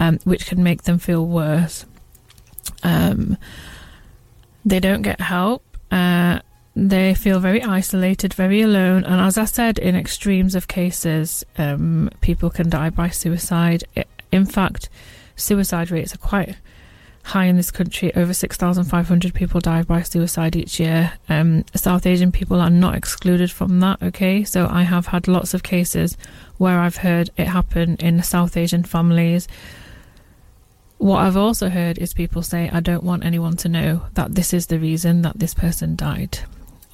[0.00, 1.86] um, which can make them feel worse.
[2.82, 3.36] Um,
[4.64, 5.62] they don't get help.
[5.92, 6.40] Uh,
[6.74, 9.04] they feel very isolated, very alone.
[9.04, 13.84] And as I said, in extremes of cases, um, people can die by suicide.
[14.32, 14.88] In fact,
[15.36, 16.56] suicide rates are quite
[17.28, 18.14] high in this country.
[18.14, 21.12] Over 6,500 people die by suicide each year.
[21.28, 24.44] Um, South Asian people are not excluded from that, okay?
[24.44, 26.16] So I have had lots of cases
[26.56, 29.46] where I've heard it happen in South Asian families.
[30.98, 34.52] What I've also heard is people say, I don't want anyone to know that this
[34.52, 36.40] is the reason that this person died.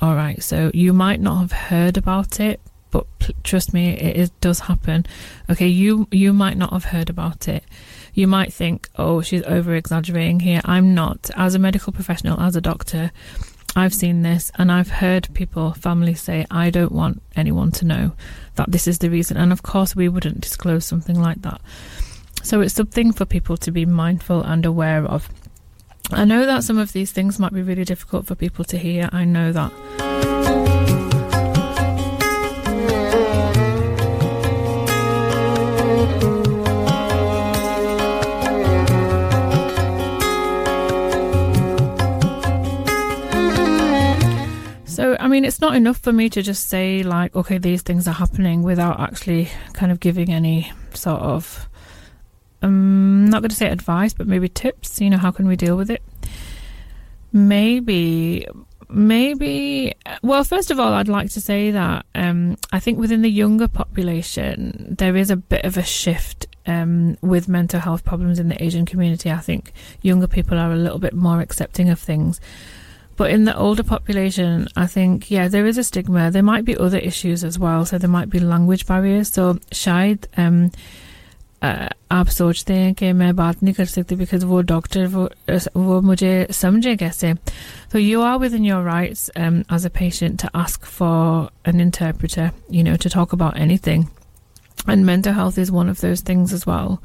[0.00, 2.60] All right, so you might not have heard about it,
[2.90, 3.06] but
[3.42, 5.06] trust me, it, it does happen.
[5.48, 7.64] Okay, you you might not have heard about it
[8.14, 10.60] you might think, oh, she's over exaggerating here.
[10.64, 11.30] I'm not.
[11.36, 13.10] As a medical professional, as a doctor,
[13.76, 18.12] I've seen this and I've heard people, families say, I don't want anyone to know
[18.54, 19.36] that this is the reason.
[19.36, 21.60] And of course, we wouldn't disclose something like that.
[22.42, 25.28] So it's something for people to be mindful and aware of.
[26.10, 29.08] I know that some of these things might be really difficult for people to hear.
[29.12, 30.33] I know that.
[44.94, 48.06] So, I mean, it's not enough for me to just say, like, okay, these things
[48.06, 51.68] are happening without actually kind of giving any sort of,
[52.62, 55.00] um, not going to say advice, but maybe tips.
[55.00, 56.00] You know, how can we deal with it?
[57.32, 58.46] Maybe,
[58.88, 63.30] maybe, well, first of all, I'd like to say that um, I think within the
[63.30, 68.48] younger population, there is a bit of a shift um, with mental health problems in
[68.48, 69.32] the Asian community.
[69.32, 72.40] I think younger people are a little bit more accepting of things.
[73.17, 76.31] But in the older population, I think, yeah, there is a stigma.
[76.31, 77.85] There might be other issues as well.
[77.85, 79.33] So there might be language barriers.
[79.33, 80.71] So शायद um,
[81.61, 85.29] uh, आप सोचते हैं कि मैं बात नहीं कर सकती because वो डॉक्टर वो
[85.75, 87.33] वो मुझे समझे कैसे
[87.91, 92.51] so you are within your rights um, as a patient to ask for an interpreter
[92.69, 94.07] you know to talk about anything
[94.87, 97.01] and mental health is one of those things as well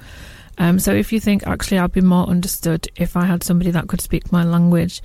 [0.58, 3.88] um, so if you think actually I'd be more understood if I had somebody that
[3.88, 5.02] could speak my language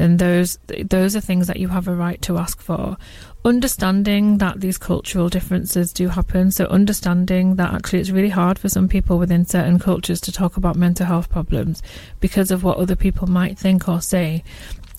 [0.00, 0.58] then those
[0.88, 2.96] those are things that you have a right to ask for.
[3.44, 8.70] Understanding that these cultural differences do happen, so understanding that actually it's really hard for
[8.70, 11.82] some people within certain cultures to talk about mental health problems
[12.18, 14.42] because of what other people might think or say.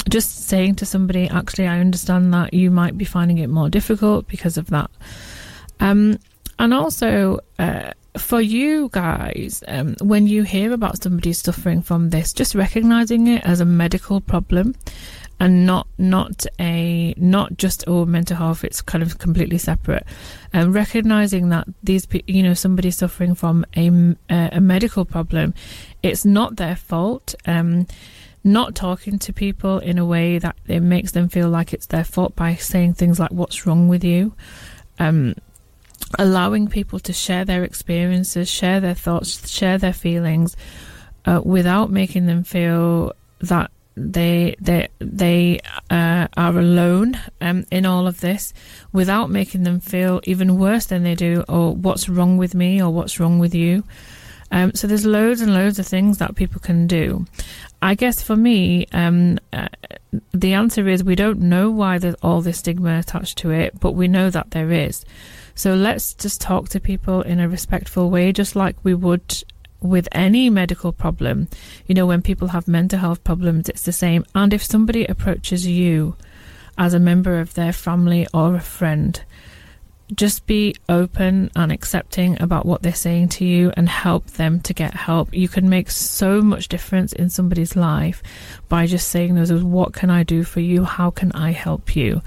[0.07, 4.28] Just saying to somebody, actually, I understand that you might be finding it more difficult
[4.28, 4.90] because of that.
[5.80, 6.19] Um,
[6.60, 12.33] and also, uh, for you guys, um, when you hear about somebody suffering from this,
[12.33, 14.75] just recognizing it as a medical problem
[15.39, 20.05] and not not a not just oh mental health it's kind of completely separate.
[20.53, 25.53] And um, recognizing that these you know somebody suffering from a, a medical problem
[26.03, 27.88] it's not their fault um,
[28.43, 32.03] not talking to people in a way that it makes them feel like it's their
[32.03, 34.33] fault by saying things like what's wrong with you?
[34.99, 35.35] Um,
[36.19, 40.56] allowing people to share their experiences, share their thoughts, share their feelings,
[41.26, 45.60] uh, without making them feel that they they they
[45.90, 48.53] uh, are alone um, in all of this,
[48.91, 52.90] without making them feel even worse than they do, or what's wrong with me, or
[52.90, 53.84] what's wrong with you.
[54.52, 57.26] Um, so there's loads and loads of things that people can do.
[57.82, 59.69] I guess for me, um, uh,
[60.34, 63.94] the answer is we don't know why there's all this stigma attached to it, but
[63.94, 65.06] we know that there is.
[65.56, 69.44] So let's just talk to people in a respectful way, just like we would
[69.82, 71.48] with any medical problem.
[71.88, 74.26] You know, when people have mental health problems, it's the same.
[74.36, 76.15] And if somebody approaches you
[76.78, 79.22] as a member of their family or a friend,
[80.15, 84.73] just be open and accepting about what they're saying to you and help them to
[84.73, 85.34] get help.
[85.34, 88.22] You can make so much difference in somebody's life
[88.68, 90.84] by just saying those what can I do for you?
[90.84, 92.22] How can I help you?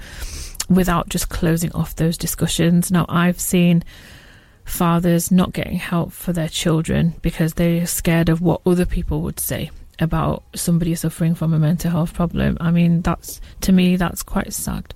[0.69, 2.91] Without just closing off those discussions.
[2.91, 3.83] Now, I've seen
[4.65, 9.39] fathers not getting help for their children because they're scared of what other people would
[9.39, 9.69] say
[9.99, 12.57] about somebody suffering from a mental health problem.
[12.59, 14.93] I mean, that's to me, that's quite sad.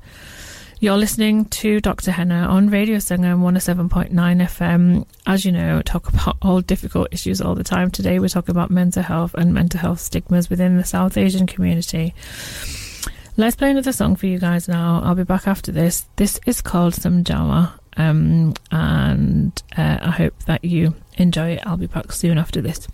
[0.81, 2.11] You're listening to Dr.
[2.11, 5.05] Henna on Radio Sangam 107.9 FM.
[5.27, 7.91] As you know, talk about all difficult issues all the time.
[7.91, 12.13] Today, we're talking about mental health and mental health stigmas within the South Asian community.
[13.39, 14.99] Let's play another song for you guys now.
[15.01, 16.05] I'll be back after this.
[16.17, 21.61] This is called Samjhawan, um, and uh, I hope that you enjoy it.
[21.65, 22.85] I'll be back soon after this.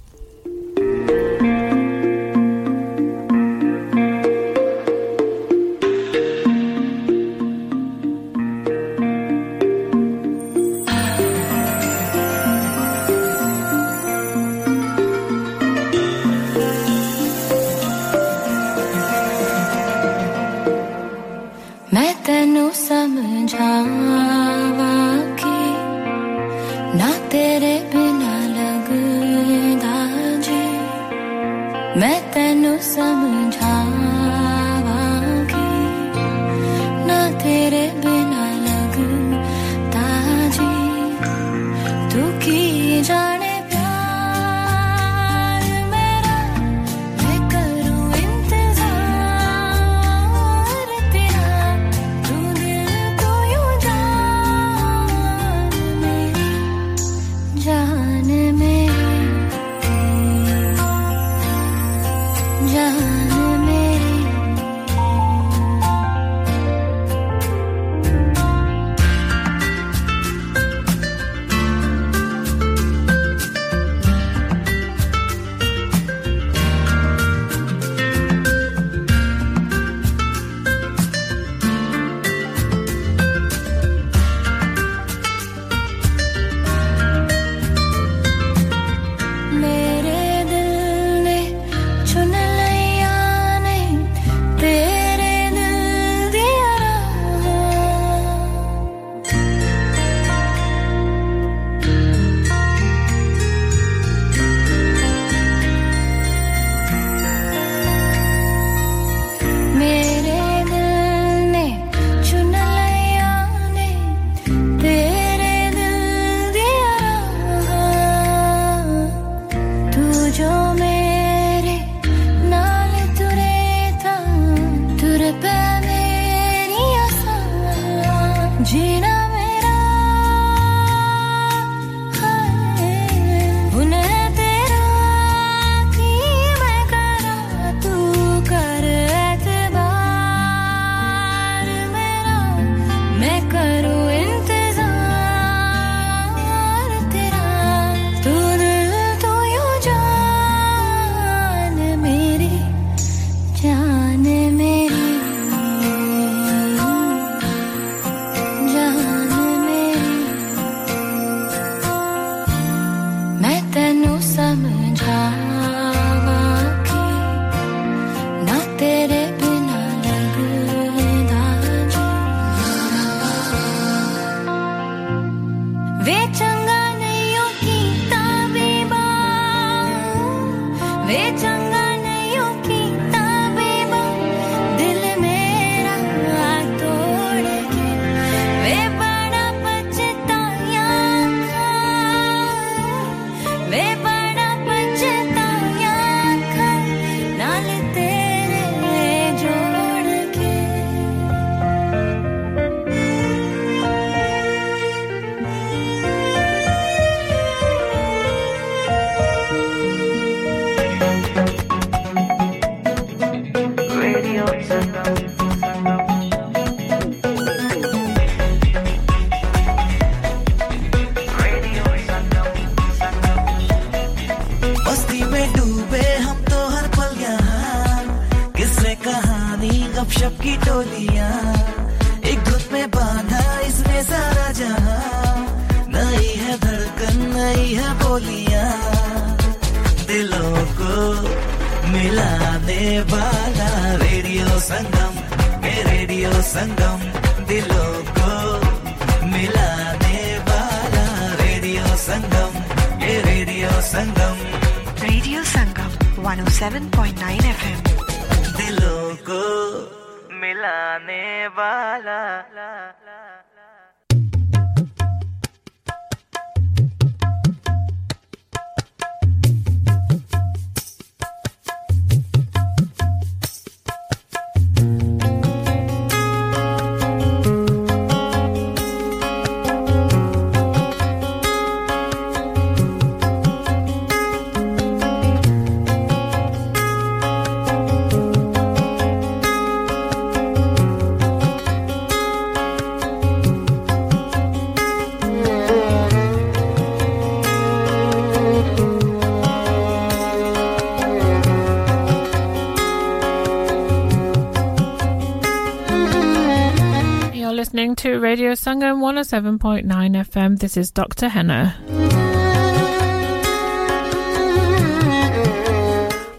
[307.75, 310.57] Listening to Radio Sangam 107.9 FM.
[310.59, 311.27] This is Dr.
[311.27, 311.75] Henna.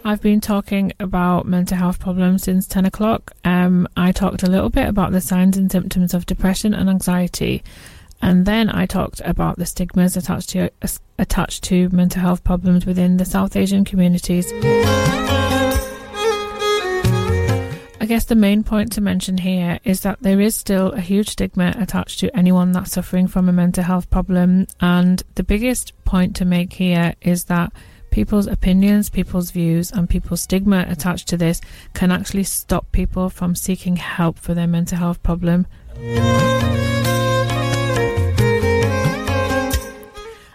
[0.02, 3.32] I've been talking about mental health problems since 10 o'clock.
[3.44, 7.62] Um, I talked a little bit about the signs and symptoms of depression and anxiety.
[8.22, 10.70] And then I talked about the stigmas attached to
[11.18, 14.50] attached to mental health problems within the South Asian communities.
[18.06, 21.30] I guess the main point to mention here is that there is still a huge
[21.30, 24.68] stigma attached to anyone that's suffering from a mental health problem.
[24.78, 27.72] And the biggest point to make here is that
[28.12, 31.60] people's opinions, people's views, and people's stigma attached to this
[31.94, 35.66] can actually stop people from seeking help for their mental health problem.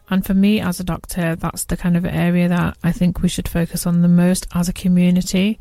[0.10, 3.28] And for me as a doctor, that's the kind of area that I think we
[3.28, 5.60] should focus on the most as a community.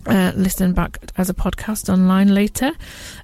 [0.09, 2.71] uh, listen back as a podcast online later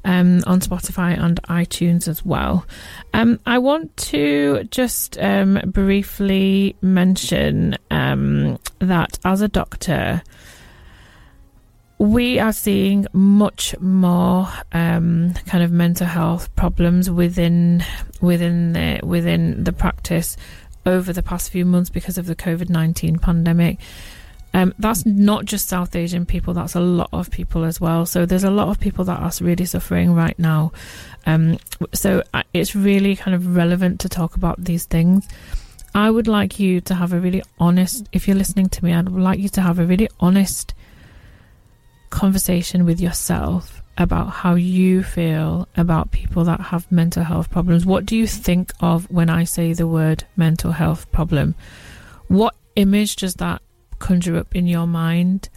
[0.03, 2.65] um, on Spotify and iTunes as well.
[3.13, 10.21] Um, I want to just um, briefly mention um, that as a doctor,
[11.97, 17.83] we are seeing much more um, kind of mental health problems within
[18.21, 20.35] within the within the practice
[20.85, 23.79] over the past few months because of the COVID nineteen pandemic.
[24.56, 28.06] Um, that's not just South Asian people, that's a lot of people as well.
[28.06, 30.72] So there's a lot of people that are really suffering right now.
[31.26, 31.57] Um,
[31.94, 35.27] so uh, it's really kind of relevant to talk about these things.
[35.94, 39.10] I would like you to have a really honest, if you're listening to me, I'd
[39.10, 40.73] like you to have a really honest
[42.10, 47.86] conversation with yourself about how you feel about people that have mental health problems.
[47.86, 51.56] What do you think of when I say the word mental health problem?
[52.30, 53.61] What image does that
[53.99, 55.49] conjure up in your mind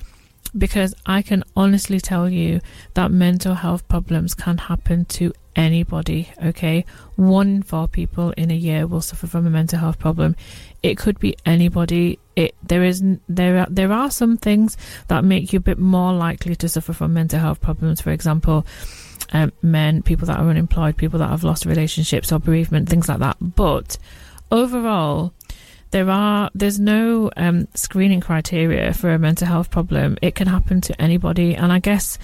[0.57, 2.61] because I can honestly tell you
[2.95, 6.31] that mental health problems can happen to anybody.
[6.43, 6.85] Okay,
[7.17, 10.37] one in four people in a year will suffer from a mental health problem.
[10.83, 12.19] It could be anybody.
[12.37, 14.77] It there is there are there are some things
[15.09, 18.01] that make you a bit more likely to suffer from mental health problems.
[18.01, 18.67] For example,
[19.33, 23.19] um, men, people that are unemployed, people that have lost relationships or bereavement, things like
[23.19, 23.37] that.
[23.41, 23.99] But
[24.51, 25.35] overall,
[25.91, 30.19] there are there's no um, screening criteria for a mental health problem.
[30.23, 32.19] It can happen to anybody, and I guess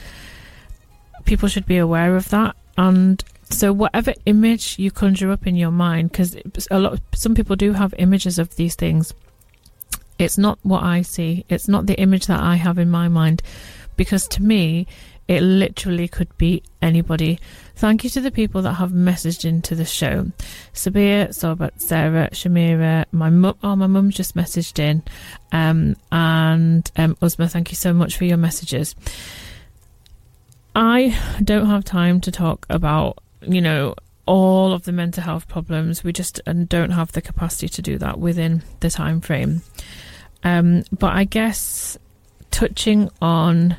[1.24, 2.56] people should be aware of that.
[2.76, 6.36] And so, whatever image you conjure up in your mind, because
[6.70, 9.14] a lot, some people do have images of these things.
[10.18, 11.44] It's not what I see.
[11.48, 13.42] It's not the image that I have in my mind,
[13.96, 14.86] because to me,
[15.26, 17.38] it literally could be anybody.
[17.76, 20.30] Thank you to the people that have messaged into the show.
[20.72, 25.02] Sabir, Sobat, Sarah, Shamira, my mum, oh, my mum's just messaged in.
[25.52, 28.94] Um, and um, Uzma, thank you so much for your messages.
[30.76, 33.94] I don't have time to talk about, you know,
[34.26, 36.04] all of the mental health problems.
[36.04, 39.62] We just don't have the capacity to do that within the time frame.
[40.42, 41.96] Um, but I guess
[42.50, 43.76] touching on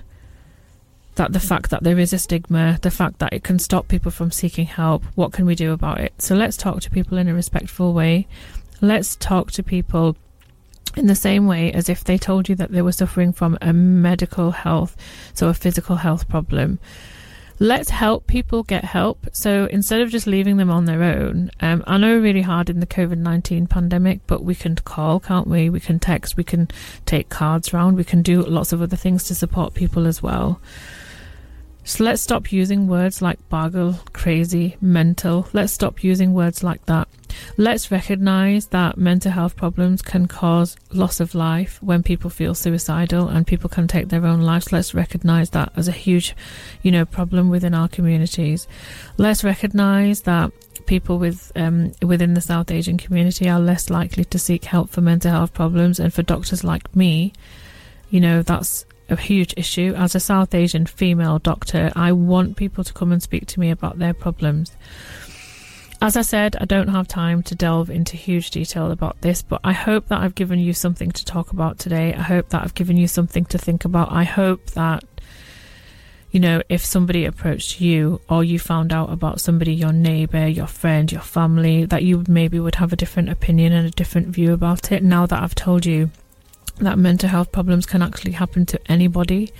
[1.16, 4.12] that the fact that there is a stigma, the fact that it can stop people
[4.12, 6.14] from seeking help, what can we do about it?
[6.20, 8.28] So let's talk to people in a respectful way.
[8.82, 10.18] Let's talk to people
[10.96, 13.74] in the same way as if they told you that they were suffering from a
[13.74, 14.96] medical health,
[15.34, 16.80] so a physical health problem.
[17.58, 19.28] Let's help people get help.
[19.32, 22.82] So instead of just leaving them on their own, um, I know really hard in
[22.82, 25.70] the COVID 19 pandemic, but we can call, can't we?
[25.70, 26.68] We can text, we can
[27.06, 30.60] take cards around, we can do lots of other things to support people as well.
[31.88, 35.48] So let's stop using words like pagal, crazy, mental.
[35.54, 37.08] Let's stop using words like that.
[37.58, 43.28] Let's recognize that mental health problems can cause loss of life when people feel suicidal
[43.28, 44.72] and people can take their own lives.
[44.72, 46.36] Let's recognize that as a huge,
[46.82, 48.68] you know, problem within our communities.
[49.18, 50.52] Let's recognize that
[50.88, 55.02] people with um, within the South Asian community are less likely to seek help for
[55.02, 57.32] mental health problems and for doctors like me,
[58.10, 59.94] you know, that's a huge issue.
[59.96, 63.72] As a South Asian female doctor, I want people to come and speak to me
[63.72, 64.76] about their problems.
[66.02, 69.62] As I said, I don't have time to delve into huge detail about this, but
[69.64, 72.14] I hope that I've given you something to talk about today.
[72.14, 74.12] I hope that I've given you something to think about.
[74.12, 75.04] I hope that,
[76.32, 80.68] you know, if somebody approached you or you found out about somebody, your neighbour, your
[80.68, 84.54] friend, your family, that you maybe would have a different opinion and a different view
[84.54, 86.12] about it now that I've told you
[86.78, 89.52] that mental health problems can actually happen to anybody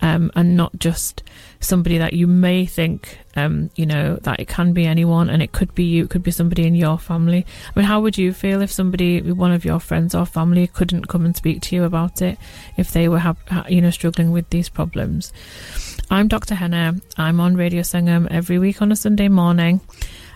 [0.00, 1.22] um, and not just
[1.60, 5.52] somebody that you may think, um, you know, that it can be anyone and it
[5.52, 7.46] could be you, it could be somebody in your family.
[7.74, 11.08] I mean, how would you feel if somebody, one of your friends or family, couldn't
[11.08, 12.38] come and speak to you about it
[12.76, 15.32] if they were, ha- you know, struggling with these problems?
[16.10, 16.54] I'm Dr.
[16.54, 16.96] Henna.
[17.16, 19.80] I'm on Radio Sangam every week on a Sunday morning.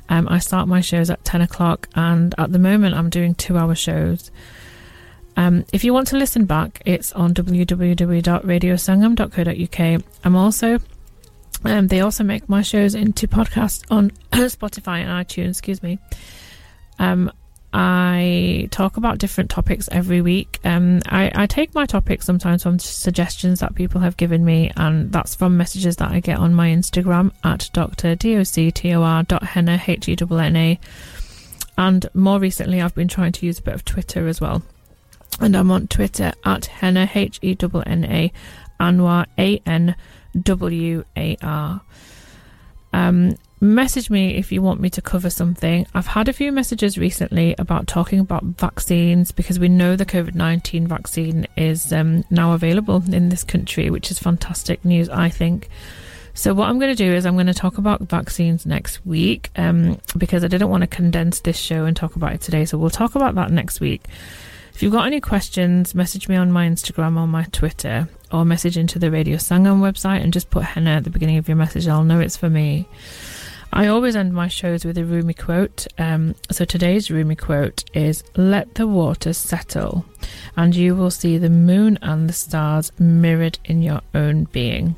[0.08, 3.58] Um, I start my shows at 10 o'clock, and at the moment, I'm doing two
[3.58, 4.30] hour shows.
[5.38, 10.02] Um, if you want to listen back, it's on www.radiosangam.co.uk.
[10.24, 10.78] I'm also
[11.64, 15.50] um, they also make my shows into podcasts on Spotify and iTunes.
[15.50, 16.00] Excuse me.
[16.98, 17.30] Um,
[17.72, 20.58] I talk about different topics every week.
[20.64, 25.12] Um, I, I take my topics sometimes from suggestions that people have given me, and
[25.12, 28.16] that's from messages that I get on my Instagram at Dr.
[28.16, 30.80] D-O-C-T-O-R dot henna, H-E-N-N-A.
[31.76, 34.64] And more recently, I've been trying to use a bit of Twitter as well
[35.40, 38.32] and I'm on Twitter at Henna H E N N A
[38.80, 39.94] Anwar A N
[40.42, 41.80] W A R.
[42.92, 45.86] Um, message me if you want me to cover something.
[45.94, 50.34] I've had a few messages recently about talking about vaccines because we know the COVID
[50.34, 55.68] 19 vaccine is um, now available in this country, which is fantastic news, I think.
[56.34, 59.50] So, what I'm going to do is I'm going to talk about vaccines next week
[59.56, 62.64] um, because I didn't want to condense this show and talk about it today.
[62.64, 64.04] So, we'll talk about that next week.
[64.78, 68.78] If you've got any questions, message me on my Instagram or my Twitter, or message
[68.78, 71.88] into the Radio Sangam website and just put henna at the beginning of your message.
[71.88, 72.86] I'll know it's for me.
[73.72, 75.88] I always end my shows with a Rumi quote.
[75.98, 80.04] Um, so today's Rumi quote is Let the waters settle,
[80.56, 84.94] and you will see the moon and the stars mirrored in your own being.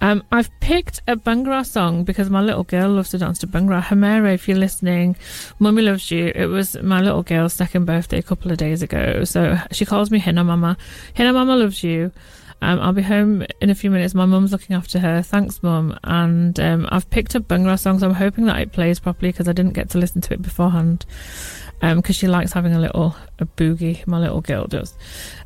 [0.00, 3.82] Um, I've picked a Bhangra song because my little girl loves to dance to Bhangra.
[3.82, 5.16] Hamera, if you're listening,
[5.58, 6.30] Mummy loves you.
[6.34, 9.24] It was my little girl's second birthday a couple of days ago.
[9.24, 10.76] So she calls me Hina Mama.
[11.16, 12.12] Hina Mama loves you.
[12.60, 14.14] Um, I'll be home in a few minutes.
[14.14, 15.22] My mum's looking after her.
[15.22, 15.98] Thanks, mum.
[16.04, 18.02] And um, I've picked up Bhangra songs.
[18.02, 21.06] I'm hoping that it plays properly because I didn't get to listen to it beforehand.
[21.80, 24.04] Because um, she likes having a little a boogie.
[24.06, 24.94] My little girl does.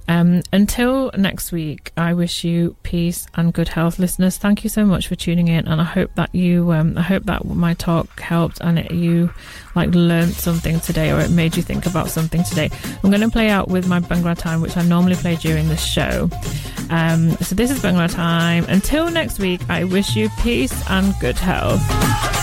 [0.09, 4.37] Um, until next week, I wish you peace and good health, listeners.
[4.37, 7.25] Thank you so much for tuning in, and I hope that you, um, I hope
[7.25, 9.33] that my talk helped and it, you
[9.75, 12.71] like learned something today, or it made you think about something today.
[13.03, 15.77] I'm going to play out with my Bhangra time, which I normally play during the
[15.77, 16.29] show.
[16.91, 18.65] Um, so this is Bhangra time.
[18.69, 22.42] Until next week, I wish you peace and good health.